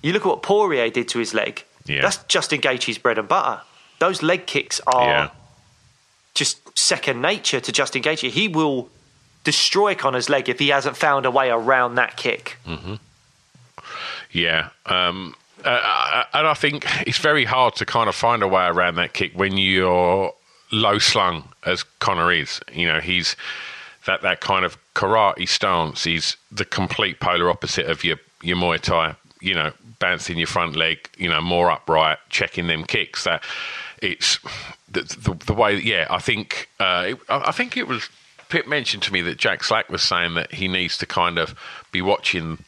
[0.03, 1.65] you look at what Poirier did to his leg.
[1.85, 2.03] Yeah.
[2.03, 3.63] That's Justin Gaethje's bread and butter.
[3.99, 5.31] Those leg kicks are Yeah.
[6.35, 8.31] Just second nature to Justin Gaethje.
[8.31, 8.89] He will
[9.45, 12.59] destroy Conor's leg if he hasn't found a way around that kick.
[14.33, 14.69] Yeah.
[14.87, 18.65] Um, uh, uh, and I think it's very hard to kind of find a way
[18.67, 20.33] around that kick when you're
[20.73, 22.61] low slung as Connor is.
[22.73, 23.37] You know, he's
[24.07, 26.05] that, that kind of karate stance.
[26.05, 30.77] He's the complete polar opposite of your, your Muay Thai, you know, bouncing your front
[30.77, 33.25] leg, you know, more upright, checking them kicks.
[33.25, 33.43] That
[34.01, 34.39] it's
[34.91, 38.09] the, the, the way, yeah, I think, uh, it, I think it was.
[38.49, 41.55] Pip mentioned to me that Jack Slack was saying that he needs to kind of
[41.93, 42.65] be watching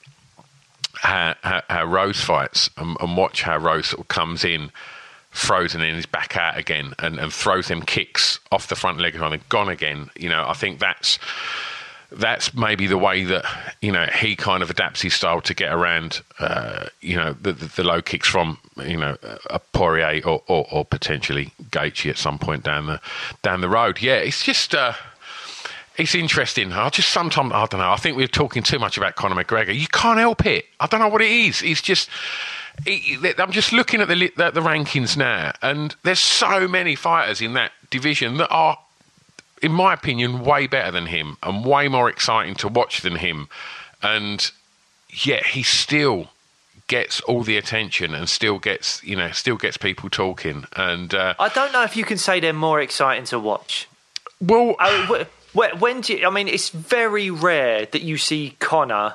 [0.95, 4.71] how, how, how Rose fights and, and watch how Rose sort of comes in,
[5.31, 9.17] frozen and is back out again and, and throws them kicks off the front leg
[9.17, 10.11] and gone again.
[10.17, 11.19] You know, I think that's
[12.15, 13.45] that's maybe the way that
[13.81, 16.23] you know he kind of adapts his style to get around.
[16.39, 19.17] Uh, you know, the, the, the low kicks from you know
[19.51, 23.01] a Poirier or, or, or potentially Gaethje at some point down the
[23.43, 24.01] down the road.
[24.01, 24.75] Yeah, it's just.
[24.75, 24.95] Uh,
[25.99, 26.73] it's interesting.
[26.73, 27.91] I just sometimes I don't know.
[27.91, 29.79] I think we're talking too much about Conor McGregor.
[29.79, 30.65] You can't help it.
[30.81, 31.63] I don't know what it is.
[31.63, 32.09] It's just.
[32.87, 37.43] It, I'm just looking at the, the the rankings now, and there's so many fighters
[37.43, 38.79] in that division that are,
[39.63, 43.49] in my opinion, way better than him and way more exciting to watch than him,
[44.03, 44.51] and
[45.11, 46.29] yet he still
[46.89, 50.65] gets all the attention and still gets you know still gets people talking.
[50.77, 53.89] And uh, I don't know if you can say they're more exciting to watch.
[54.41, 59.15] well, I, wh- when do you, I mean, it's very rare that you see Conor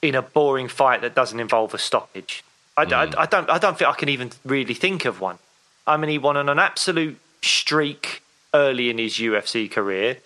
[0.00, 2.42] in a boring fight that doesn't involve a stoppage.
[2.76, 3.50] I, I- I don't.
[3.50, 5.38] I don't think I can even really think of one.
[5.86, 8.22] I mean, he won on an absolute streak
[8.54, 10.18] early in his UFC career.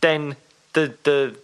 [0.00, 0.36] Then
[0.72, 1.36] the the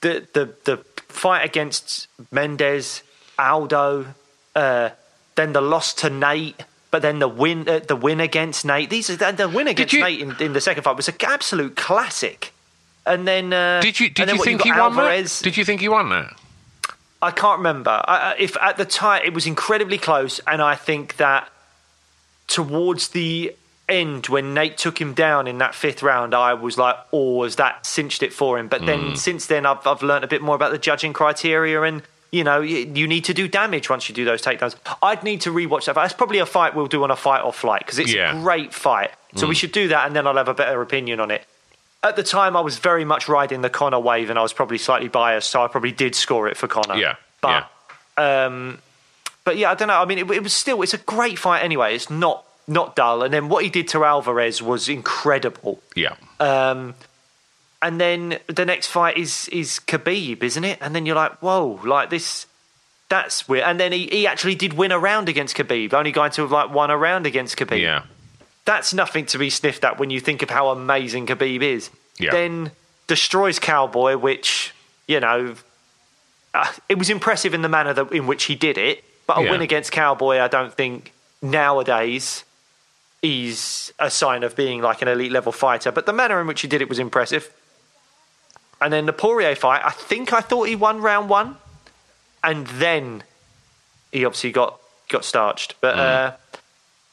[0.00, 0.76] the the the
[1.08, 3.02] fight against Mendez,
[3.38, 4.06] Aldo,
[4.54, 4.90] uh,
[5.36, 6.62] then the loss to Nate.
[6.90, 8.90] But then the win, uh, the win against Nate.
[8.90, 11.14] These are the, the win against you- Nate in, in the second fight was an
[11.20, 12.52] absolute classic.
[13.06, 15.38] And then uh, did you did you think got he won Alvarez.
[15.38, 15.44] that?
[15.44, 16.34] Did you think he won that?
[17.22, 17.90] I can't remember.
[17.90, 21.48] I- if at the time it was incredibly close, and I think that
[22.48, 23.54] towards the
[23.90, 27.56] end when Nate took him down in that fifth round, I was like, "Oh, has
[27.56, 30.54] that cinched it for him?" But then since then, I've I've learned a bit more
[30.54, 32.02] about the judging criteria and.
[32.32, 34.76] You know, you, you need to do damage once you do those takedowns.
[35.02, 35.96] I'd need to rewatch that.
[35.96, 38.38] That's probably a fight we'll do on a fight or flight because it's Yeah.
[38.38, 39.10] a great fight.
[39.34, 41.44] So we should do that, and then I'll have a better opinion on it.
[42.04, 44.78] At the time, I was very much riding the Conor wave, and I was probably
[44.78, 46.94] slightly biased, so I probably did score it for Conor.
[46.94, 47.68] Yeah, but
[48.16, 48.78] um,
[49.44, 50.00] but yeah, I don't know.
[50.00, 51.96] I mean, it, it was still it's a great fight anyway.
[51.96, 53.22] It's not not dull.
[53.22, 55.82] And then what he did to Alvarez was incredible.
[55.94, 56.14] Yeah.
[56.38, 56.94] Um,
[57.82, 60.78] and then the next fight is is Khabib, isn't it?
[60.80, 62.46] And then you're like, whoa, like this.
[63.08, 63.64] That's weird.
[63.64, 65.92] And then he, he actually did win a round against Khabib.
[65.92, 67.80] Only guy to have like won a round against Khabib.
[67.80, 68.04] Yeah.
[68.64, 71.90] that's nothing to be sniffed at when you think of how amazing Khabib is.
[72.18, 72.30] Yeah.
[72.30, 72.70] Then
[73.08, 74.72] destroys Cowboy, which
[75.08, 75.56] you know,
[76.54, 79.02] uh, it was impressive in the manner that, in which he did it.
[79.26, 79.50] But a Yeah.
[79.50, 81.12] win against Cowboy, I don't think
[81.42, 82.44] nowadays
[83.22, 85.92] is a sign of being like an elite level fighter.
[85.92, 87.52] But the manner in which he did it was impressive.
[88.80, 91.56] And then the Poirier fight, I think I thought he won round one,
[92.42, 93.22] and then
[94.10, 95.74] he obviously got got starched.
[95.82, 96.32] But uh,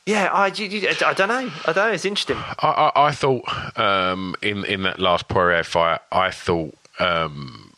[0.06, 1.52] yeah, I, you- I don't know.
[1.66, 1.92] I don't know.
[1.92, 2.38] It's interesting.
[2.38, 7.74] I, I, I thought um, in in that last Poirier fight, I thought um,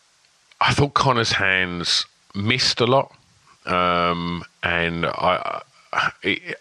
[0.61, 2.05] I thought Conor's hands
[2.35, 3.11] missed a lot,
[3.65, 5.63] um, and I.
[5.91, 6.11] I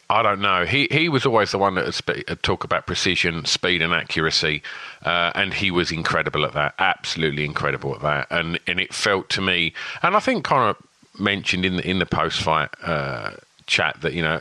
[0.09, 0.65] I don't know.
[0.65, 4.63] He he was always the one that would spe- talk about precision, speed, and accuracy,
[5.05, 6.75] uh, and he was incredible at that.
[6.79, 8.27] Absolutely incredible at that.
[8.31, 10.77] And and it felt to me, and I think Conor
[11.19, 13.33] mentioned in the in the post fight uh,
[13.67, 14.41] chat that you know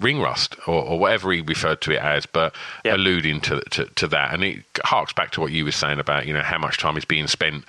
[0.00, 2.52] ring rust or, or whatever he referred to it as, but
[2.84, 2.96] Yeah.
[2.96, 6.26] alluding to, to to that, and it harks back to what you were saying about
[6.26, 7.64] you know how much time is being spent,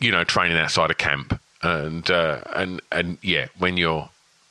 [0.00, 4.08] you know, training outside of camp, and uh, and and yeah, when you're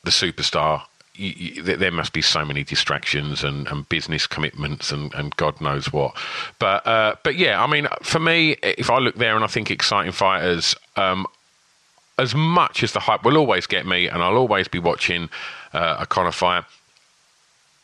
[0.08, 0.82] the superstar.
[1.14, 5.60] You, you, there- must be so many distractions and, and business commitments and, and God
[5.60, 6.16] knows what,
[6.60, 9.68] but uh, but yeah, I mean, for me, if I look there and I think
[9.70, 11.26] exciting fighters, um,
[12.18, 15.28] as much as the hype will always get me, and I'll always be watching
[15.72, 16.64] uh, a Conor fight,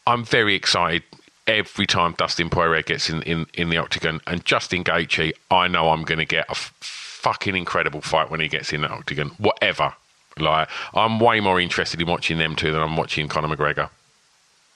[0.07, 1.03] I'm very excited
[1.47, 4.21] every time Dustin Poirier gets in, in, in the octagon.
[4.27, 8.41] And Justin Gaethje, I know I'm going to get a f- fucking incredible fight when
[8.41, 9.95] he gets in the octagon, whatever.
[10.39, 13.91] Like, I'm way more interested in watching them two than I'm watching Conor McGregor.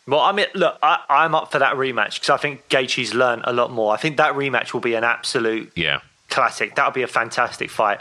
[0.07, 3.43] Well, I mean, look, I, I'm up for that rematch because I think Gaethje's learned
[3.45, 3.93] a lot more.
[3.93, 6.01] I think that rematch will be an absolute Yeah.
[6.31, 6.75] classic.
[6.77, 8.01] That'll be a fantastic fight.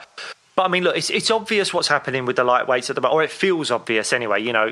[0.55, 3.15] But I mean, look, it's, it's obvious what's happening with the lightweights at the moment,
[3.15, 4.41] or it feels obvious anyway.
[4.41, 4.71] You know,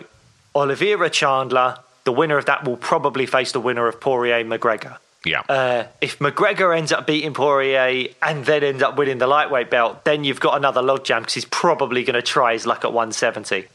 [0.56, 4.98] Oliveira Chandler, the winner of that will probably face the winner of Poirier McGregor.
[5.26, 5.42] Yeah.
[5.50, 10.06] Uh, if McGregor ends up beating Poirier and then ends up winning the lightweight belt,
[10.06, 13.66] then you've got another logjam because he's probably going to try his luck at 170.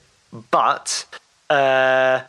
[0.51, 1.07] But
[1.51, 2.22] uh,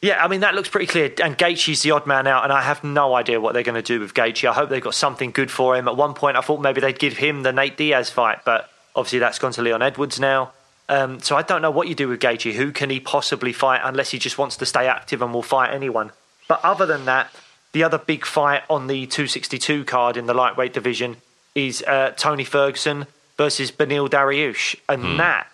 [0.00, 1.12] yeah, I mean that looks pretty clear.
[1.22, 3.82] And Gaethje's the odd man out, and I have no idea what they're going to
[3.82, 4.48] do with Gaethje.
[4.48, 5.88] I hope they've got something good for him.
[5.88, 9.18] At one point, I thought maybe they'd give him the Nate Diaz fight, but obviously
[9.18, 10.52] that's gone to Leon Edwards now.
[10.88, 12.52] Um, so I don't know what you do with Gaethje.
[12.52, 15.72] Who can he possibly fight unless he just wants to stay active and will fight
[15.72, 16.12] anyone?
[16.48, 17.30] But other than that,
[17.72, 21.16] the other big fight on the 262 card in the lightweight division
[21.54, 23.06] is uh, Tony Ferguson
[23.36, 25.46] versus Beneil Dariush, and that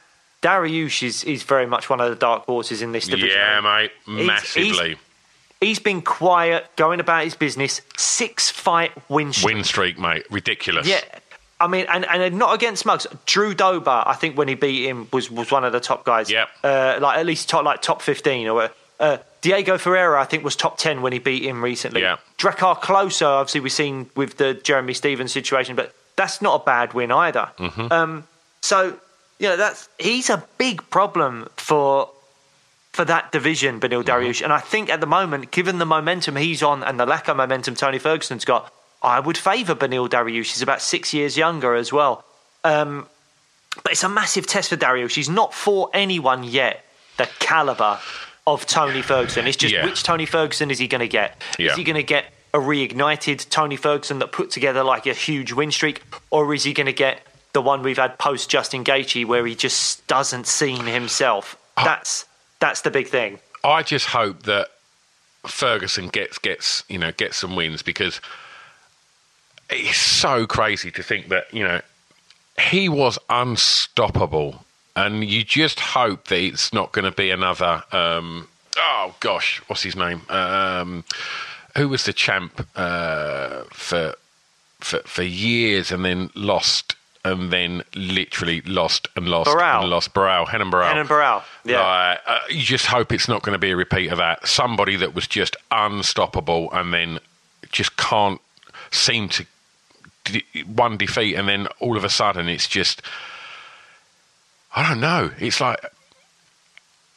[0.42, 3.30] Dariush is is very much one of the dark horses in this division.
[3.38, 3.90] yeah, mate.
[4.06, 4.96] He's- Massively.
[5.60, 7.80] He's been quiet, going about his business.
[7.96, 9.54] Six fight win streak.
[9.56, 10.24] Win streak, mate.
[10.30, 10.86] Ridiculous.
[10.86, 11.00] Yeah.
[11.60, 13.08] I mean, and, and not against Mugs.
[13.26, 16.30] Drew Dober, I think when he beat him, was, was one of the top guys.
[16.30, 18.70] Yeah, Uh, like at least top like top fifteen or
[19.00, 22.02] uh, Diego Ferreira, I think was top ten when he beat him recently.
[22.02, 22.16] Yeah.
[22.38, 26.92] Drakkar Klose, obviously we've seen with the Jeremy Stephens situation, but that's not a bad
[26.94, 27.50] win either.
[27.58, 27.92] Mm-hmm.
[27.92, 28.26] Um,
[28.60, 28.98] so
[29.38, 32.10] you know that's he's a big problem for
[32.92, 34.42] for that division, Beneil Dariush.
[34.42, 37.36] And I think at the moment, given the momentum he's on and the lack of
[37.36, 38.72] momentum Tony Ferguson's got,
[39.02, 40.52] I would favour Beneil Dariush.
[40.52, 42.24] He's about six years younger as well.
[42.64, 43.06] Um,
[43.84, 45.14] but it's a massive test for Dariush.
[45.14, 46.84] He's not for anyone yet
[47.18, 48.00] the calibre
[48.52, 49.46] of Tony Ferguson.
[49.46, 49.84] It's just Yeah.
[49.84, 51.40] which Tony Ferguson is he going to get?
[51.58, 51.70] Yeah.
[51.72, 55.52] Is he going to get a reignited Tony Ferguson that put together like a huge
[55.52, 56.02] win streak?
[56.30, 57.20] Or is he going to get
[57.52, 61.56] the one we've had post Justin Gaethje where he just doesn't seem himself?
[61.76, 62.24] That's
[62.60, 63.38] that's the big thing.
[63.62, 64.68] I just hope that
[65.46, 68.20] Ferguson gets gets you know gets some wins because
[69.70, 71.80] it's so crazy to think that you know
[72.60, 74.64] he was unstoppable,
[75.04, 77.82] and you just hope that it's not going to be another.
[77.92, 80.22] Um, oh gosh, what's his name?
[80.28, 81.04] Um,
[81.76, 84.14] who was the champ uh, for
[84.80, 86.94] for for years and then lost.
[87.24, 89.80] And then literally lost and lost Barao.
[89.80, 90.14] and lost.
[90.14, 90.92] Barao, Henan Barao.
[90.92, 91.80] Henan Barao, yeah.
[91.82, 94.46] Like, uh, you just hope it's not going to be a repeat of that.
[94.46, 97.18] Somebody that was just unstoppable and then
[97.70, 98.40] just can't
[98.92, 99.44] seem to
[100.66, 103.02] one defeat, and then all of a sudden it's just
[104.78, 105.32] I don't know.
[105.40, 105.84] It's like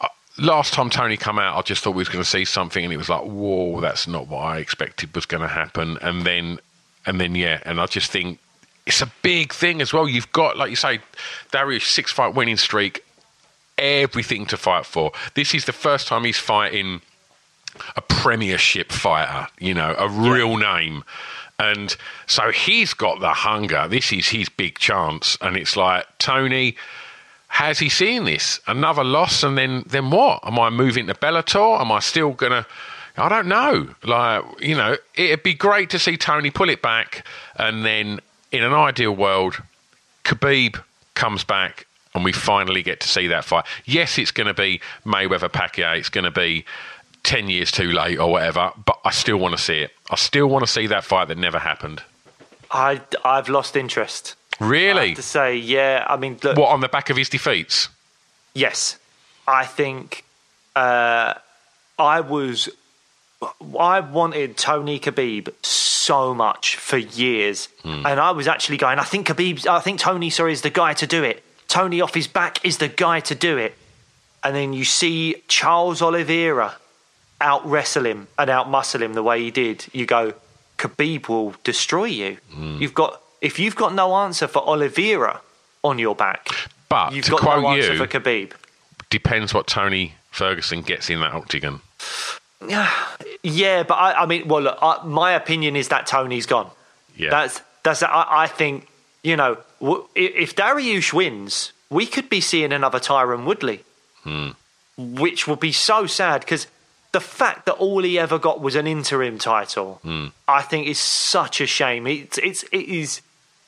[0.01, 0.07] uh,
[0.39, 2.91] last time Tony come out, I just thought we was going to see something, and
[2.91, 5.99] it was like, whoa, that's not what I expected was going to happen.
[6.01, 6.57] And then,
[7.05, 8.39] and then, yeah, and I just think
[8.87, 10.09] it's a big thing as well.
[10.09, 11.01] You've got, like you say,
[11.51, 13.05] Dariush six fight winning streak,
[13.77, 15.11] everything to fight for.
[15.35, 17.01] This is the first time he's fighting
[17.95, 21.03] a premiership fighter, you know, a real name.
[21.59, 21.95] And
[22.25, 23.87] so he's got the hunger.
[23.87, 25.37] This is his big chance.
[25.41, 26.75] And it's like, Tony,
[27.51, 28.59] has he seen this?
[28.65, 30.39] Another loss, and then then what?
[30.43, 31.79] Am I moving to Bellator?
[31.79, 32.65] Am I still gonna
[33.17, 33.89] I don't know.
[34.03, 37.25] Like, you know, it'd be great to see Tony pull it back
[37.57, 38.19] and then
[38.51, 39.61] in an ideal world,
[40.23, 40.81] Khabib
[41.13, 43.65] comes back and we finally get to see that fight.
[43.85, 45.97] Yes, it's going to be Mayweather Pacquiao.
[45.97, 46.65] It's going to be
[47.23, 49.91] 10 years too late or whatever, but I still want to see it.
[50.09, 52.01] I still want to see that fight that never happened.
[52.71, 54.35] I, I've lost interest.
[54.61, 55.07] I Really?
[55.09, 56.05] have to say, yeah.
[56.07, 57.89] I mean, look, What, on the back of his defeats?
[58.53, 58.97] Yes,
[59.47, 60.23] I think
[60.75, 61.33] uh,
[61.97, 62.69] I was.
[63.79, 68.99] I wanted Tony Khabib so much for years, and I was actually going.
[68.99, 69.65] I think Khabib.
[69.67, 71.43] I think Tony, sorry, is the guy to do it.
[71.67, 73.75] Tony off his back is the guy to do it.
[74.43, 76.75] And then you see Charles Oliveira
[77.39, 79.85] out wrestle him and out muscle him the way he did.
[79.93, 80.33] You go,
[80.77, 82.37] Khabib will destroy you.
[82.57, 85.41] You've got if you've got no answer for Oliveira
[85.83, 86.47] on your back,
[86.89, 88.53] But you've to got quote no answer you- for Khabib.
[89.09, 91.81] Depends what Tony Ferguson gets in that octagon.
[92.65, 92.89] Yeah,
[93.43, 96.69] yeah, but I, I mean, well, look, I, my opinion is that Tony's gone.
[97.17, 97.29] Yeah.
[97.29, 98.03] That's that's.
[98.03, 98.87] I, I think
[99.23, 99.57] you know,
[100.15, 103.83] if Dariush wins, we could be seeing another Tyron Woodley,
[104.23, 104.49] hmm.
[104.97, 106.67] which would be so sad because
[107.11, 110.27] the fact that all he ever got was an interim title, hmm.
[110.47, 112.07] I think is such a shame.
[112.07, 113.21] It's it's it is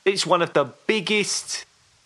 [0.06, 1.66] it's one of the biggest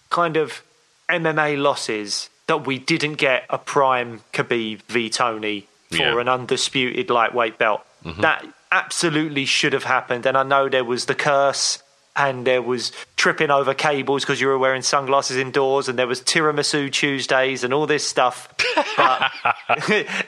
[0.09, 0.63] kind of
[1.09, 6.19] MMA losses that we didn't get a prime Khabib v Tony for Yeah.
[6.19, 7.85] an undisputed lightweight belt.
[8.05, 8.21] Mm-hmm.
[8.21, 10.25] That absolutely should have happened.
[10.25, 11.81] And I know there was the curse
[12.15, 16.21] and there was tripping over cables because you were wearing sunglasses indoors and there was
[16.21, 18.53] tiramisu Tuesdays and all this stuff.
[18.97, 19.31] But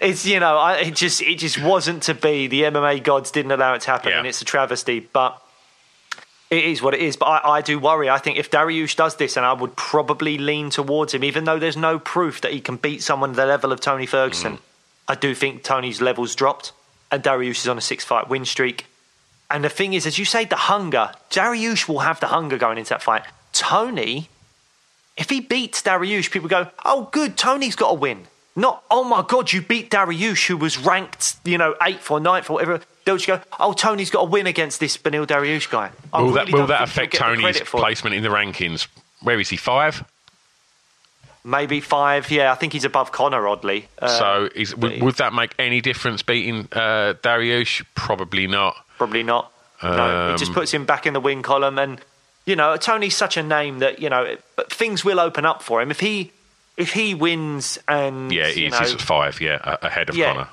[0.02, 2.48] it's you know, I, it just it just wasn't to be.
[2.48, 4.20] The MMA gods didn't allow it to happen, Yeah.
[4.20, 5.00] and it's a travesty.
[5.00, 5.42] But
[6.50, 7.16] it is what it is.
[7.16, 8.10] But I, I do worry.
[8.10, 11.60] I think if Dariush does this, and I would probably lean towards him, even though
[11.60, 14.54] there's no proof that he can beat someone the level of Tony Ferguson.
[14.54, 14.62] Mm.
[15.08, 16.72] I do think Tony's levels dropped,
[17.12, 18.86] and Dariush is on a six-fight win streak.
[19.50, 21.12] And the thing is, as you say, the hunger.
[21.32, 23.24] Dariush will have the hunger going into that fight.
[23.52, 24.30] Tony,
[25.18, 29.24] if he beats Dariush, people go, "Oh, good, Tony's got a win." Not, "Oh my
[29.28, 32.82] God, you beat Dariush, who was ranked, you know, eighth or ninth or whatever."
[33.18, 36.52] Just go, "Oh, Tony's got a win against this Beneil Dariush guy." I Will that
[36.52, 37.82] will that affect he'll get the Tony's credit for it.
[37.82, 38.88] placement in the rankings?
[39.22, 39.58] Where is he?
[39.58, 40.04] Five.
[41.44, 42.30] Maybe five.
[42.32, 43.48] Yeah, I think he's above Conor.
[43.48, 47.86] Oddly, uh, so is, but would, that make any difference beating uh, Dariush?
[47.96, 48.76] Probably not.
[48.98, 49.52] Probably not.
[49.82, 52.02] no, it just Um, puts him back in the win column, and
[52.46, 55.82] you know Tony's such a name that you know, but things will open up for
[55.82, 56.32] him if he
[56.76, 59.40] if he wins and Yeah, you he's, know, he's at five.
[59.40, 60.34] Yeah, ahead of Yeah.
[60.34, 60.48] Conor.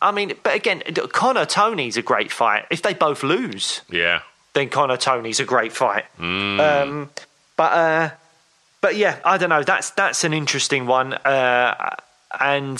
[0.00, 0.82] I mean, but again,
[1.12, 2.66] Conor Tony's a great fight.
[2.70, 4.20] If they both lose, Yeah.
[4.54, 6.04] then Conor Tony's a great fight.
[6.18, 6.60] Mm.
[6.60, 7.10] Um,
[7.56, 8.10] but uh,
[8.80, 9.62] but yeah, I don't know.
[9.64, 11.14] That's that's an interesting one.
[11.14, 11.96] Uh,
[12.40, 12.76] and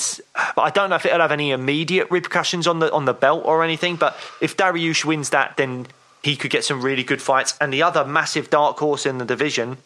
[0.55, 3.43] but I don't know if it'll have any immediate repercussions on the on the belt
[3.45, 3.97] or anything.
[3.97, 5.87] But if Dariush wins that, then
[6.23, 7.57] he could get some really good fights.
[7.61, 9.79] And the other massive dark horse in the division,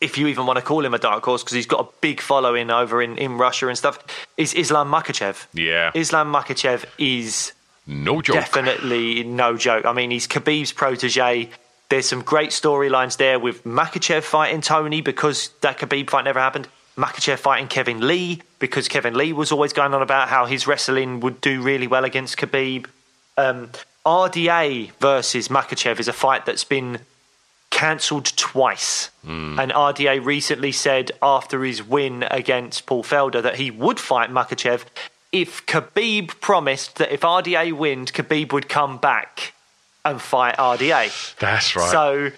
[0.00, 2.20] if you even want to call him a dark horse, because he's got a big
[2.20, 3.98] following over in, in Russia and stuff,
[4.36, 5.46] is Islam Makhachev.
[5.54, 5.90] Yeah.
[5.94, 7.52] Islam Makhachev is
[7.86, 8.36] No joke.
[8.36, 9.84] Definitely no joke.
[9.84, 11.50] I mean, he's Khabib's protege.
[11.88, 16.68] There's some great storylines there with Makhachev fighting Tony because that Khabib fight never happened.
[16.96, 21.20] Makhachev fighting Kevin Lee because Kevin Lee was always going on about how his wrestling
[21.20, 22.86] would do really well against Khabib.
[23.36, 23.70] Um,
[24.04, 27.00] RDA versus Makhachev is a fight that's been
[27.70, 29.10] cancelled twice.
[29.24, 34.84] And RDA recently said after his win against Paul Felder that he would fight Makhachev
[35.32, 39.52] if Khabib promised that if RDA wins, Khabib would come back
[40.04, 41.36] and fight RDA.
[41.38, 41.90] That's right.
[41.90, 42.30] So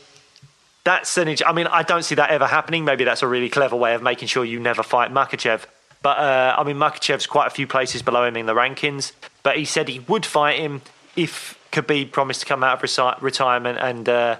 [0.85, 1.35] that's an.
[1.47, 2.85] I mean, I don't see that ever happening.
[2.85, 5.65] Maybe that's a really clever way of making sure you never fight Makhachev.
[6.03, 9.13] But uh, I mean, Makhachev's quite a few places below him in the rankings.
[9.43, 10.83] But he said he would fight him
[11.17, 14.37] if Khabib promised to come out of resi- retirement and uh,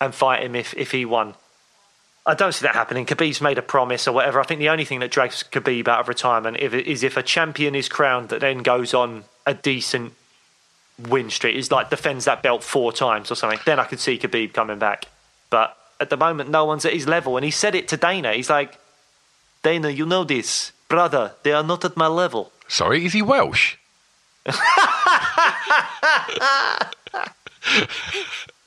[0.00, 1.34] and fight him if, if he won.
[2.26, 3.06] I don't see that happening.
[3.06, 4.38] Khabib's made a promise or whatever.
[4.38, 7.22] I think the only thing that drags Khabib out of retirement if, is if a
[7.22, 10.12] champion is crowned that then goes on a decent
[10.98, 13.58] win streak, is like defends that belt four times or something.
[13.64, 15.06] Then I could see Khabib coming back.
[15.48, 17.38] But at the moment, no one's at his level.
[17.38, 18.34] And he said it to Dana.
[18.34, 18.78] He's like,
[19.62, 20.72] Dana, you know this.
[20.88, 22.52] Brother, they are not at my level.
[22.68, 23.76] Sorry, is he Welsh?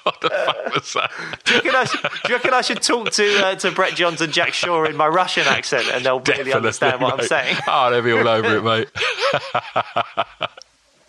[0.04, 1.10] what the fuck was that?
[1.44, 3.94] Do you reckon I should, do you reckon I should talk to uh, to Brett
[3.94, 7.26] Johns and Jack Shore in my Russian accent and they'll really Definitely, understand what I'm
[7.26, 7.56] saying?
[7.68, 8.88] Oh, they'll be all over it, mate.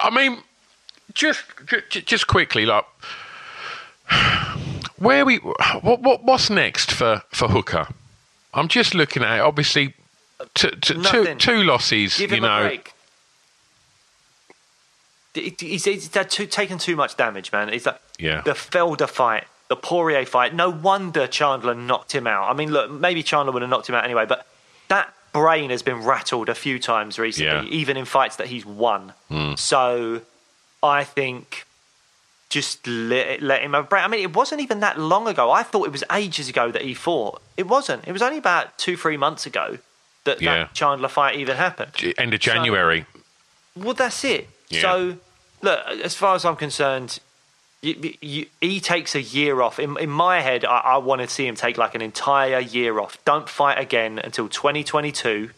[0.00, 0.38] I mean,
[1.12, 2.84] just ju- just quickly, like,
[4.96, 7.88] where we what, what what's next for for Hooker?
[8.52, 9.40] I'm just looking at it.
[9.40, 9.94] Obviously,
[10.54, 12.18] t- t- two two losses.
[12.20, 12.78] You know.
[15.34, 17.68] He's, he's too, taken too much damage, man.
[17.68, 18.40] It's like Yeah.
[18.42, 20.54] the Felder fight, the Poirier fight.
[20.54, 22.48] No wonder Chandler knocked him out.
[22.50, 24.46] I mean, look, maybe Chandler would have knocked him out anyway, but
[24.88, 27.74] that brain has been rattled a few times recently, Yeah.
[27.76, 29.12] even in fights that he's won.
[29.28, 29.54] Hmm.
[29.56, 30.20] So
[30.82, 31.66] I think
[32.50, 34.04] just let, let him have a break.
[34.04, 35.50] I mean, it wasn't even that long ago.
[35.50, 37.42] I thought it was ages ago that he fought.
[37.56, 38.06] It wasn't.
[38.06, 39.78] It was only about two, three months ago
[40.22, 40.54] that Yeah.
[40.58, 42.14] that Chandler fight even happened.
[42.16, 43.06] End of January.
[43.74, 44.48] Well, that's it.
[44.74, 44.80] Yeah.
[44.80, 45.16] So,
[45.62, 47.20] look, as far as I'm concerned,
[47.82, 49.78] you, you, he takes a year off.
[49.78, 52.98] In, in my head, I, I want to see him take like an entire year
[52.98, 53.22] off.
[53.24, 55.50] Don't fight again until 2022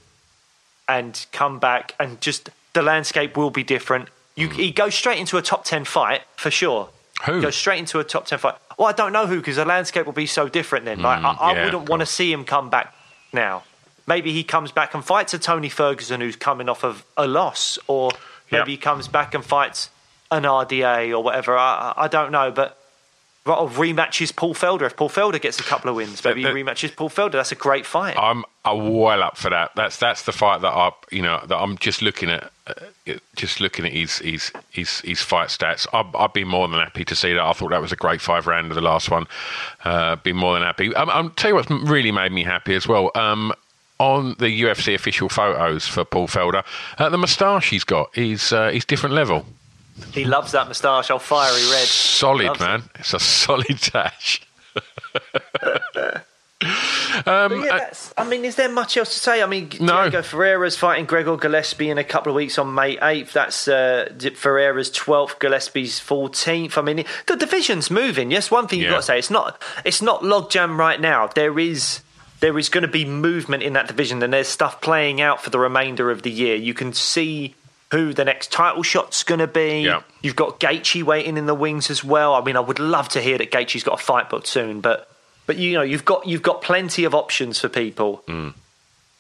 [0.89, 4.09] and come back and just the landscape will be different.
[4.35, 4.53] You, mm.
[4.53, 6.91] He goes straight into a top 10 fight for sure.
[7.25, 7.41] Who?
[7.41, 8.55] Goes straight into a top 10 fight.
[8.79, 11.01] Well, I don't know who because the landscape will be so different then.
[11.01, 12.95] Like, mm, I, I wouldn't want to see him come back
[13.33, 13.63] now.
[14.07, 17.79] Maybe he comes back and fights a Tony Ferguson who's coming off of a loss,
[17.89, 18.11] or
[18.51, 18.67] maybe Yep.
[18.69, 19.91] he comes back and fights
[20.31, 21.57] an RDA or whatever.
[21.57, 22.79] I, I don't know, but
[23.45, 24.83] rematches Paul Felder.
[24.83, 27.33] If Paul Felder gets a couple of wins, maybe that- rematches Paul Felder.
[27.33, 28.17] That's a great fight.
[28.19, 29.71] I'm uh, well up for that.
[29.77, 33.61] That's that's the fight that I you know that I'm just looking at, uh, just
[33.61, 35.87] looking at his his his, his fight stats.
[35.93, 37.41] I'd, I'd be more than happy to see that.
[37.43, 39.27] I thought that was a great five round of the last one.
[39.85, 40.93] Uh, be more than happy.
[40.97, 43.13] Um, I'll tell you what's really made me happy as well.
[43.15, 43.53] Um,
[43.99, 46.65] on the UFC official photos for Paul Felder,
[46.99, 49.47] uh, the moustache he's got is uh, is different level.
[50.13, 51.87] he loves that moustache, all fiery red.
[51.87, 52.65] Solid Loves it.
[52.65, 52.83] man.
[52.97, 54.43] It's a solid tash.
[57.25, 59.43] But yeah, I mean, is there much else to say?
[59.43, 60.03] I mean, Um, No.
[60.03, 63.33] Diego Ferreira's fighting Gregor Gillespie in a couple of weeks on May 8th.
[63.33, 66.79] That's uh, Ferreira's 12th, Gillespie's 14th.
[66.79, 68.31] I mean, the division's moving.
[68.31, 71.27] Yes, one thing you've got to say, it's not, it's not logjam right now.
[71.29, 72.01] There is.
[72.41, 75.51] There is going to be movement in that division, and there's stuff playing out for
[75.51, 76.57] the remainder of the year.
[76.57, 77.55] You can see
[77.93, 79.83] who the next title shot's going to be.
[79.83, 80.03] Yeah.
[80.23, 82.35] You've got Gaethje waiting in the wings as well.
[82.35, 85.09] I mean, I would love to hear that Gaethje's got a fight booked soon, but
[85.47, 88.23] but you know, you've got you've got plenty of options for people.
[88.27, 88.55] Mm.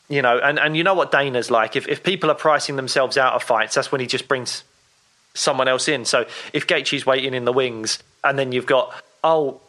[0.08, 1.76] You know, and, and you know what Dana's like.
[1.76, 4.64] If if people are pricing themselves out of fights, that's when he just brings
[5.34, 6.04] someone else in.
[6.04, 8.92] So if Gaethje's waiting in the wings, and then you've got
[9.22, 9.60] oh,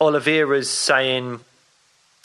[0.00, 1.40] Oliveira's saying.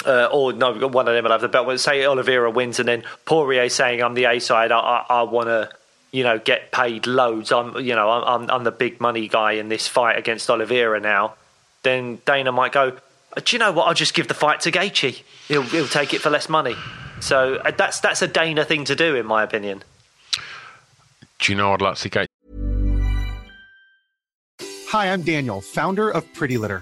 [0.05, 1.67] Uh, or no, one of them will have the belt.
[1.67, 4.71] But say Oliveira wins, and then Poirier saying, "I'm the A side.
[4.71, 5.69] I, I, I want to,
[6.11, 7.51] you know, get paid loads.
[7.51, 10.99] I'm, you know, I'm, I'm, I'm the big money guy in this fight against Oliveira
[10.99, 11.35] now."
[11.83, 13.87] Then Dana might go, "Do you know what?
[13.87, 15.21] I'll just give the fight to Gaethje.
[15.47, 16.75] He'll, he'll take it for less money."
[17.19, 19.83] So uh, that's that's a Dana thing to do, in my opinion.
[21.39, 21.81] Do you know what?
[21.81, 22.29] I'd like to see Gaethje
[24.89, 26.81] Hi, I'm Daniel, founder of Pretty Litter.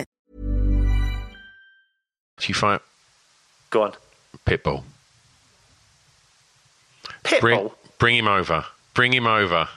[2.53, 2.81] Fight?
[3.69, 3.93] Go on,
[4.45, 4.83] Pitbull.
[7.23, 7.39] Pitbull.
[7.41, 7.69] Bring,
[7.99, 8.65] bring him over.
[8.93, 9.67] Bring him over.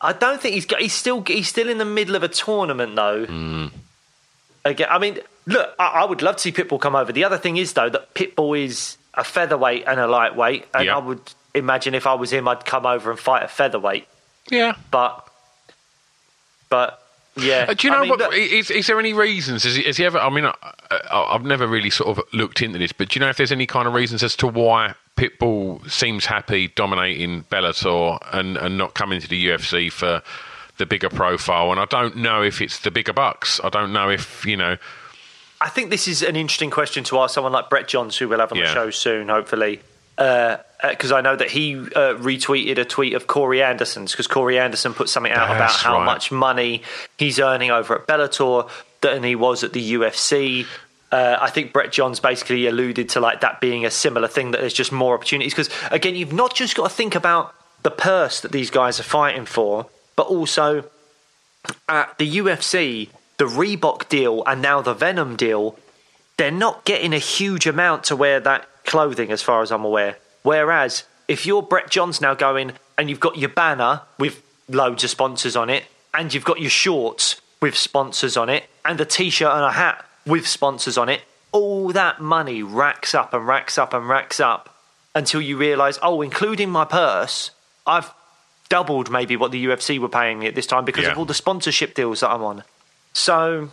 [0.00, 0.80] I don't think he's got.
[0.80, 3.24] He's still he's still in the middle of a tournament though.
[3.26, 3.66] Hmm.
[4.64, 7.12] Again, I mean, look, I, I would love to see Pitbull come over.
[7.12, 10.96] The other thing is though that Pitbull is a featherweight and a lightweight, and Yeah.
[10.96, 11.20] I would
[11.54, 14.06] imagine if I was him, I'd come over and fight a featherweight.
[14.50, 14.74] Yeah.
[14.90, 15.26] But,
[16.68, 17.02] but
[17.36, 17.66] yeah.
[17.68, 18.18] Uh, do you know I mean, what?
[18.18, 19.64] look- is, is there any reasons?
[19.64, 20.18] Is he, has he ever?
[20.18, 20.54] I mean, I,
[20.90, 23.52] I, I've never really sort of looked into this, but do you know if there's
[23.52, 28.94] any kind of reasons as to why Pitbull seems happy dominating Bellator and, and not
[28.94, 30.22] coming to the UFC for
[30.78, 31.70] the bigger profile?
[31.70, 33.60] And I don't know if it's the bigger bucks.
[33.62, 34.76] I don't know if you know.
[35.60, 38.38] I think this is an interesting question to ask someone like Brett Johns, who we'll
[38.40, 38.68] have on Yeah.
[38.68, 39.80] the show soon, hopefully.
[40.82, 44.94] Because I know that he uh, retweeted a tweet of Corey Anderson's, because Corey Anderson
[44.94, 46.04] put something out about how right.
[46.04, 46.82] much money
[47.18, 48.70] he's earning over at Bellator
[49.02, 50.66] than he was at the UFC.
[51.12, 54.60] Uh, I think Brett Johns basically alluded to like that being a similar thing that
[54.60, 57.52] there's just more opportunities because again you've not just got to think about
[57.82, 60.84] the purse that these guys are fighting for, but also
[61.88, 63.08] at the UFC,
[63.38, 65.78] the Reebok deal and now the Venum deal,
[66.36, 70.16] they're not getting a huge amount to wear that clothing, as far as I'm aware.
[70.42, 75.10] Whereas if you're Brett Johns now going and you've got your banner with loads of
[75.10, 75.84] sponsors on it,
[76.14, 79.72] and you've got your shorts with sponsors on it, and a t shirt and a
[79.72, 81.20] hat with sponsors on it,
[81.52, 84.74] all that money racks up and racks up and racks up
[85.14, 87.50] until you realise, oh, including my purse,
[87.86, 88.12] I've
[88.68, 91.12] doubled maybe what the UFC were paying me at this time because Yeah.
[91.12, 92.62] of all the sponsorship deals that I'm on.
[93.12, 93.70] So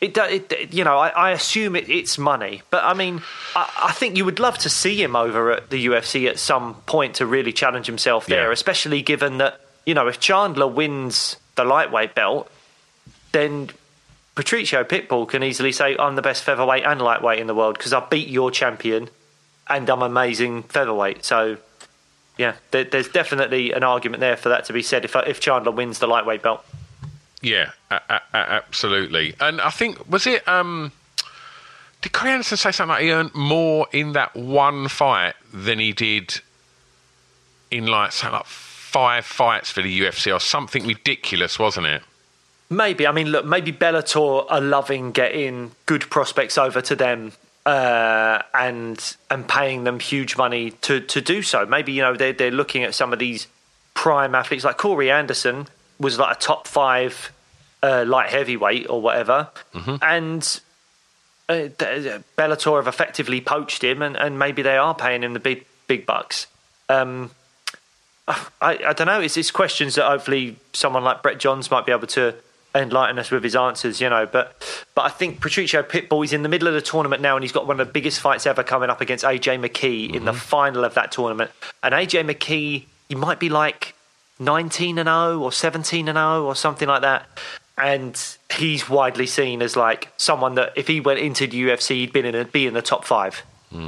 [0.00, 3.22] it, it you know, I, I assume it, it's money, but I mean,
[3.54, 6.74] I, I think you would love to see him over at the UFC at some
[6.86, 8.52] point to really challenge himself there, Yeah.
[8.52, 12.50] especially given that you know if Chandler wins the lightweight belt,
[13.32, 13.70] then
[14.34, 17.92] Patricio Pitbull can easily say, "I'm the best featherweight and lightweight in the world because
[17.92, 19.10] I beat your champion,
[19.68, 21.58] and I'm amazing featherweight." So.
[22.38, 25.72] Yeah, there, there's definitely an argument there for that to be said if if Chandler
[25.72, 26.64] wins the lightweight belt.
[27.42, 29.34] Yeah, a- a- absolutely.
[29.40, 30.92] And I think was it um
[32.02, 35.92] did Corey Anderson say something like he earned more in that one fight than he
[35.92, 36.40] did
[37.70, 42.02] in like something like five fights for the UFC or something ridiculous, wasn't it?
[42.70, 43.06] Maybe.
[43.06, 47.32] I mean, look, maybe Bellator are loving getting good prospects over to them
[47.66, 51.66] uh, and and paying them huge money to, to do so.
[51.66, 53.46] Maybe you know they're they're looking at some of these
[53.94, 55.68] prime athletes like Corey Anderson
[56.00, 57.32] was like a top five
[57.82, 59.48] uh, light heavyweight or whatever,
[60.02, 60.60] and.
[61.48, 61.68] Uh,
[62.38, 66.06] Bellator have effectively poached him, and, and maybe they are paying him the big big
[66.06, 66.46] bucks.
[66.88, 67.32] Um,
[68.28, 69.20] I, I don't know.
[69.20, 72.34] It's, it's questions that hopefully someone like Brett Johns might be able to
[72.74, 74.26] enlighten us with his answers, you know.
[74.26, 77.42] But but I think Patricio Pitbull is in the middle of the tournament now, and
[77.42, 80.32] he's got one of the biggest fights ever coming up against AJ McKee in the
[80.32, 81.50] final of that tournament.
[81.82, 83.94] And AJ McKee, he might be like
[84.40, 87.28] nineteen and zero or seventeen and zero or something like that.
[87.78, 88.20] And
[88.52, 92.26] he's widely seen as like someone that if he went into the UFC, he'd been
[92.26, 93.42] in a, be in the top five.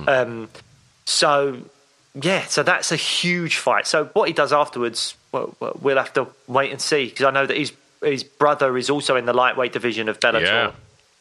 [0.09, 0.49] Um,
[1.05, 1.59] so
[2.15, 3.87] yeah, so that's a huge fight.
[3.87, 7.31] So what he does afterwards, well, well, we'll have to wait and see because I
[7.33, 7.73] know that his
[8.03, 10.73] his brother is also in the lightweight division of Bellator.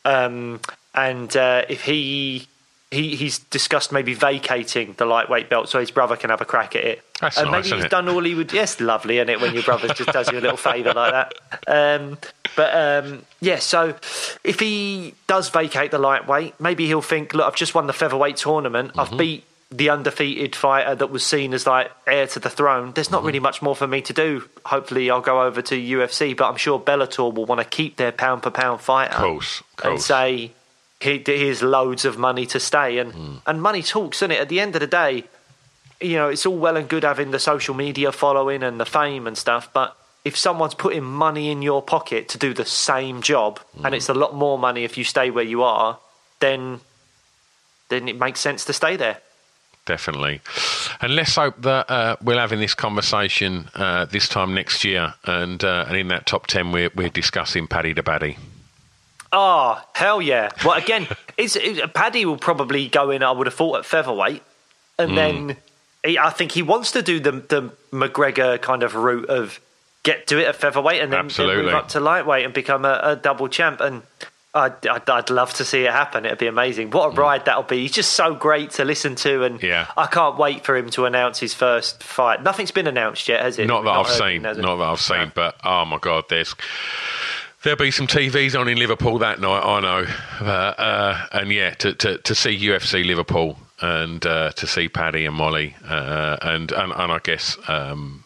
[0.06, 0.60] Um,
[0.96, 2.48] and uh, if he
[2.92, 6.76] he he's discussed maybe vacating the lightweight belt so his brother can have a crack
[6.76, 7.04] at it.
[7.22, 7.92] That's and nice, maybe he's it?
[7.92, 8.52] done all he would.
[8.52, 9.40] Yes, lovely, isn't it?
[9.40, 11.34] When your brother just does you a little favour like that.
[11.68, 12.18] Um,
[12.56, 12.76] but
[13.06, 13.96] um, yeah, so
[14.44, 18.36] if he does vacate the lightweight, maybe he'll think, look, I've just won the featherweight
[18.38, 18.90] tournament.
[18.94, 19.00] Mm-hmm.
[19.00, 22.92] I've beat the undefeated fighter that was seen as like heir to the throne.
[22.92, 23.16] There's Mm-hmm.
[23.16, 24.44] not really much more for me to do.
[24.66, 28.12] Hopefully, I'll go over to UFC, but I'm sure Bellator will want to keep their
[28.12, 30.52] pound per pound fighter Course, and say
[31.02, 33.36] "Here- here's loads of money to stay and Hmm.
[33.48, 35.24] and money talks isn't it at the end of the day
[36.00, 39.28] you know it's all well and good having the social media following and the fame
[39.28, 43.60] and stuff but if someone's putting money in your pocket to do the same job
[43.76, 43.86] Hmm.
[43.86, 45.98] and it's a lot more money if you stay where you are
[46.40, 46.82] then
[47.90, 49.18] then it makes sense to stay there
[49.88, 50.42] Definitely.
[51.02, 55.64] And let's hope that uh, we're having this conversation uh, this time next year, and
[55.64, 58.38] uh, and in that top ten, we're we're discussing Paddy the Baddy.
[59.34, 60.50] Oh, hell yeah.
[60.66, 61.08] Well, again,
[61.38, 64.42] it's, it, Paddy will probably go in, I would have thought, at featherweight.
[65.00, 65.04] Hmm.
[65.04, 65.58] And then
[66.06, 69.60] he, I think he wants to do the, the McGregor kind of route of
[70.04, 73.00] get do it at featherweight and then, then move up to lightweight and become a,
[73.04, 73.80] a double champ.
[73.80, 74.02] And
[74.54, 76.26] I'd, I'd, I'd love to see it happen.
[76.26, 76.92] It'd be amazing.
[76.92, 77.82] What a ride that'll be.
[77.84, 79.44] He's just so great to listen to.
[79.44, 79.66] And Hmm.
[79.66, 79.88] Yeah.
[79.96, 82.44] I can't wait for him to announce his first fight.
[82.44, 83.68] Nothing's been announced yet, has it?
[83.68, 84.62] Not that We've I've seen, anything, has it?
[84.62, 86.54] not that I've seen, but oh my god, there's
[87.64, 89.62] there'll be some TVs on in Liverpool that night.
[89.64, 90.08] I know,
[90.42, 95.26] uh, uh, and yeah, to, to to see UFC Liverpool and uh, to see Paddy
[95.26, 98.24] and Molly, uh, and, and and I guess um,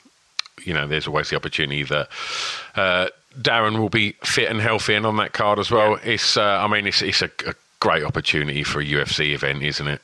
[0.65, 2.09] you know, there's always the opportunity that.
[2.75, 3.07] Uh,
[3.37, 5.99] Darren will be fit and healthy and on that card as well.
[6.05, 9.87] It's, uh, I mean, it's it's a, a great opportunity for a UFC event, isn't
[9.87, 10.01] it?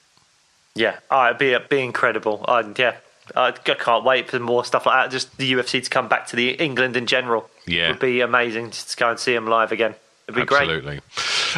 [0.76, 2.44] Yeah, oh, it'd be, it'd be incredible.
[2.46, 2.98] Uh, yeah,
[3.36, 5.12] I, I can't wait for more stuff like that.
[5.12, 7.50] Just the UFC to come back to the England in general.
[7.68, 7.88] Yeah.
[7.88, 9.96] It would be amazing to go and see them live again.
[10.28, 10.62] It'd be great.
[10.62, 11.02] Absolutely.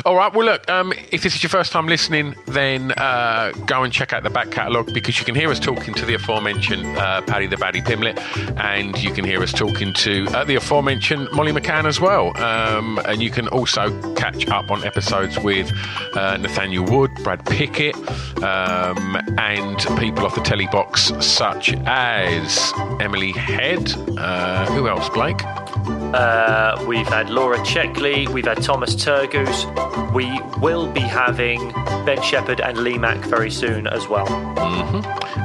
[0.05, 0.33] All right.
[0.33, 0.67] Well, look.
[0.69, 4.29] Um, if this is your first time listening, then uh, go and check out the
[4.31, 7.85] back catalogue because you can hear us talking to the aforementioned uh, Paddy the Baddy
[7.85, 8.17] Pimblett,
[8.59, 12.35] and you can hear us talking to uh, the aforementioned Molly McCann as well.
[12.41, 15.71] Um, and you can also catch up on episodes with
[16.15, 17.95] uh, Nathaniel Wood, Brad Pickett,
[18.41, 23.93] um, and people off the telly box such as Emily Head.
[24.17, 25.39] Uh, who else, Blake?
[26.13, 29.65] Uh, we've had Laura Checkley, we've had Thomas Turgoose.
[30.13, 31.71] We will be having
[32.05, 34.27] Ben Shepherd and Lee Mack very soon as well.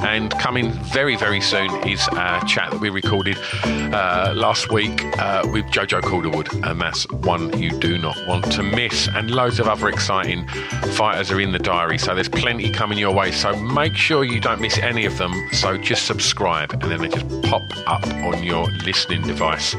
[0.05, 5.43] And coming very, very soon is a chat that we recorded uh, last week uh,
[5.51, 9.09] with Jojo Calderwood, and that's one you do not want to miss.
[9.09, 10.47] And loads of other exciting
[10.93, 13.33] fighters are in the diary, so there's plenty coming your way.
[13.33, 15.33] So make sure you don't miss any of them.
[15.53, 19.75] So just subscribe, and then they just pop up on your listening device.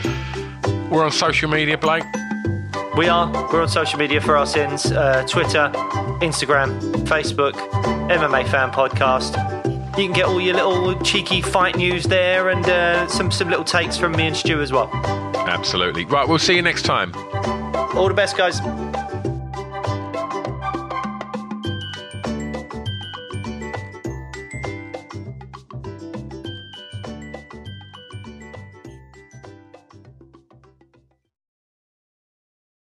[0.90, 2.04] We're on social media, Blake.
[2.98, 3.32] We are.
[3.52, 5.72] We're on social media for our sins uh, Twitter,
[6.22, 7.54] Instagram, Facebook,
[8.10, 9.38] MMA Fan Podcast.
[9.98, 13.66] You can get all your little cheeky fight news there and uh, some, some little
[13.66, 14.90] takes from me and Stu as well.
[15.36, 16.06] Absolutely.
[16.06, 17.14] Right, we'll see you next time.
[17.96, 18.60] All the best, guys.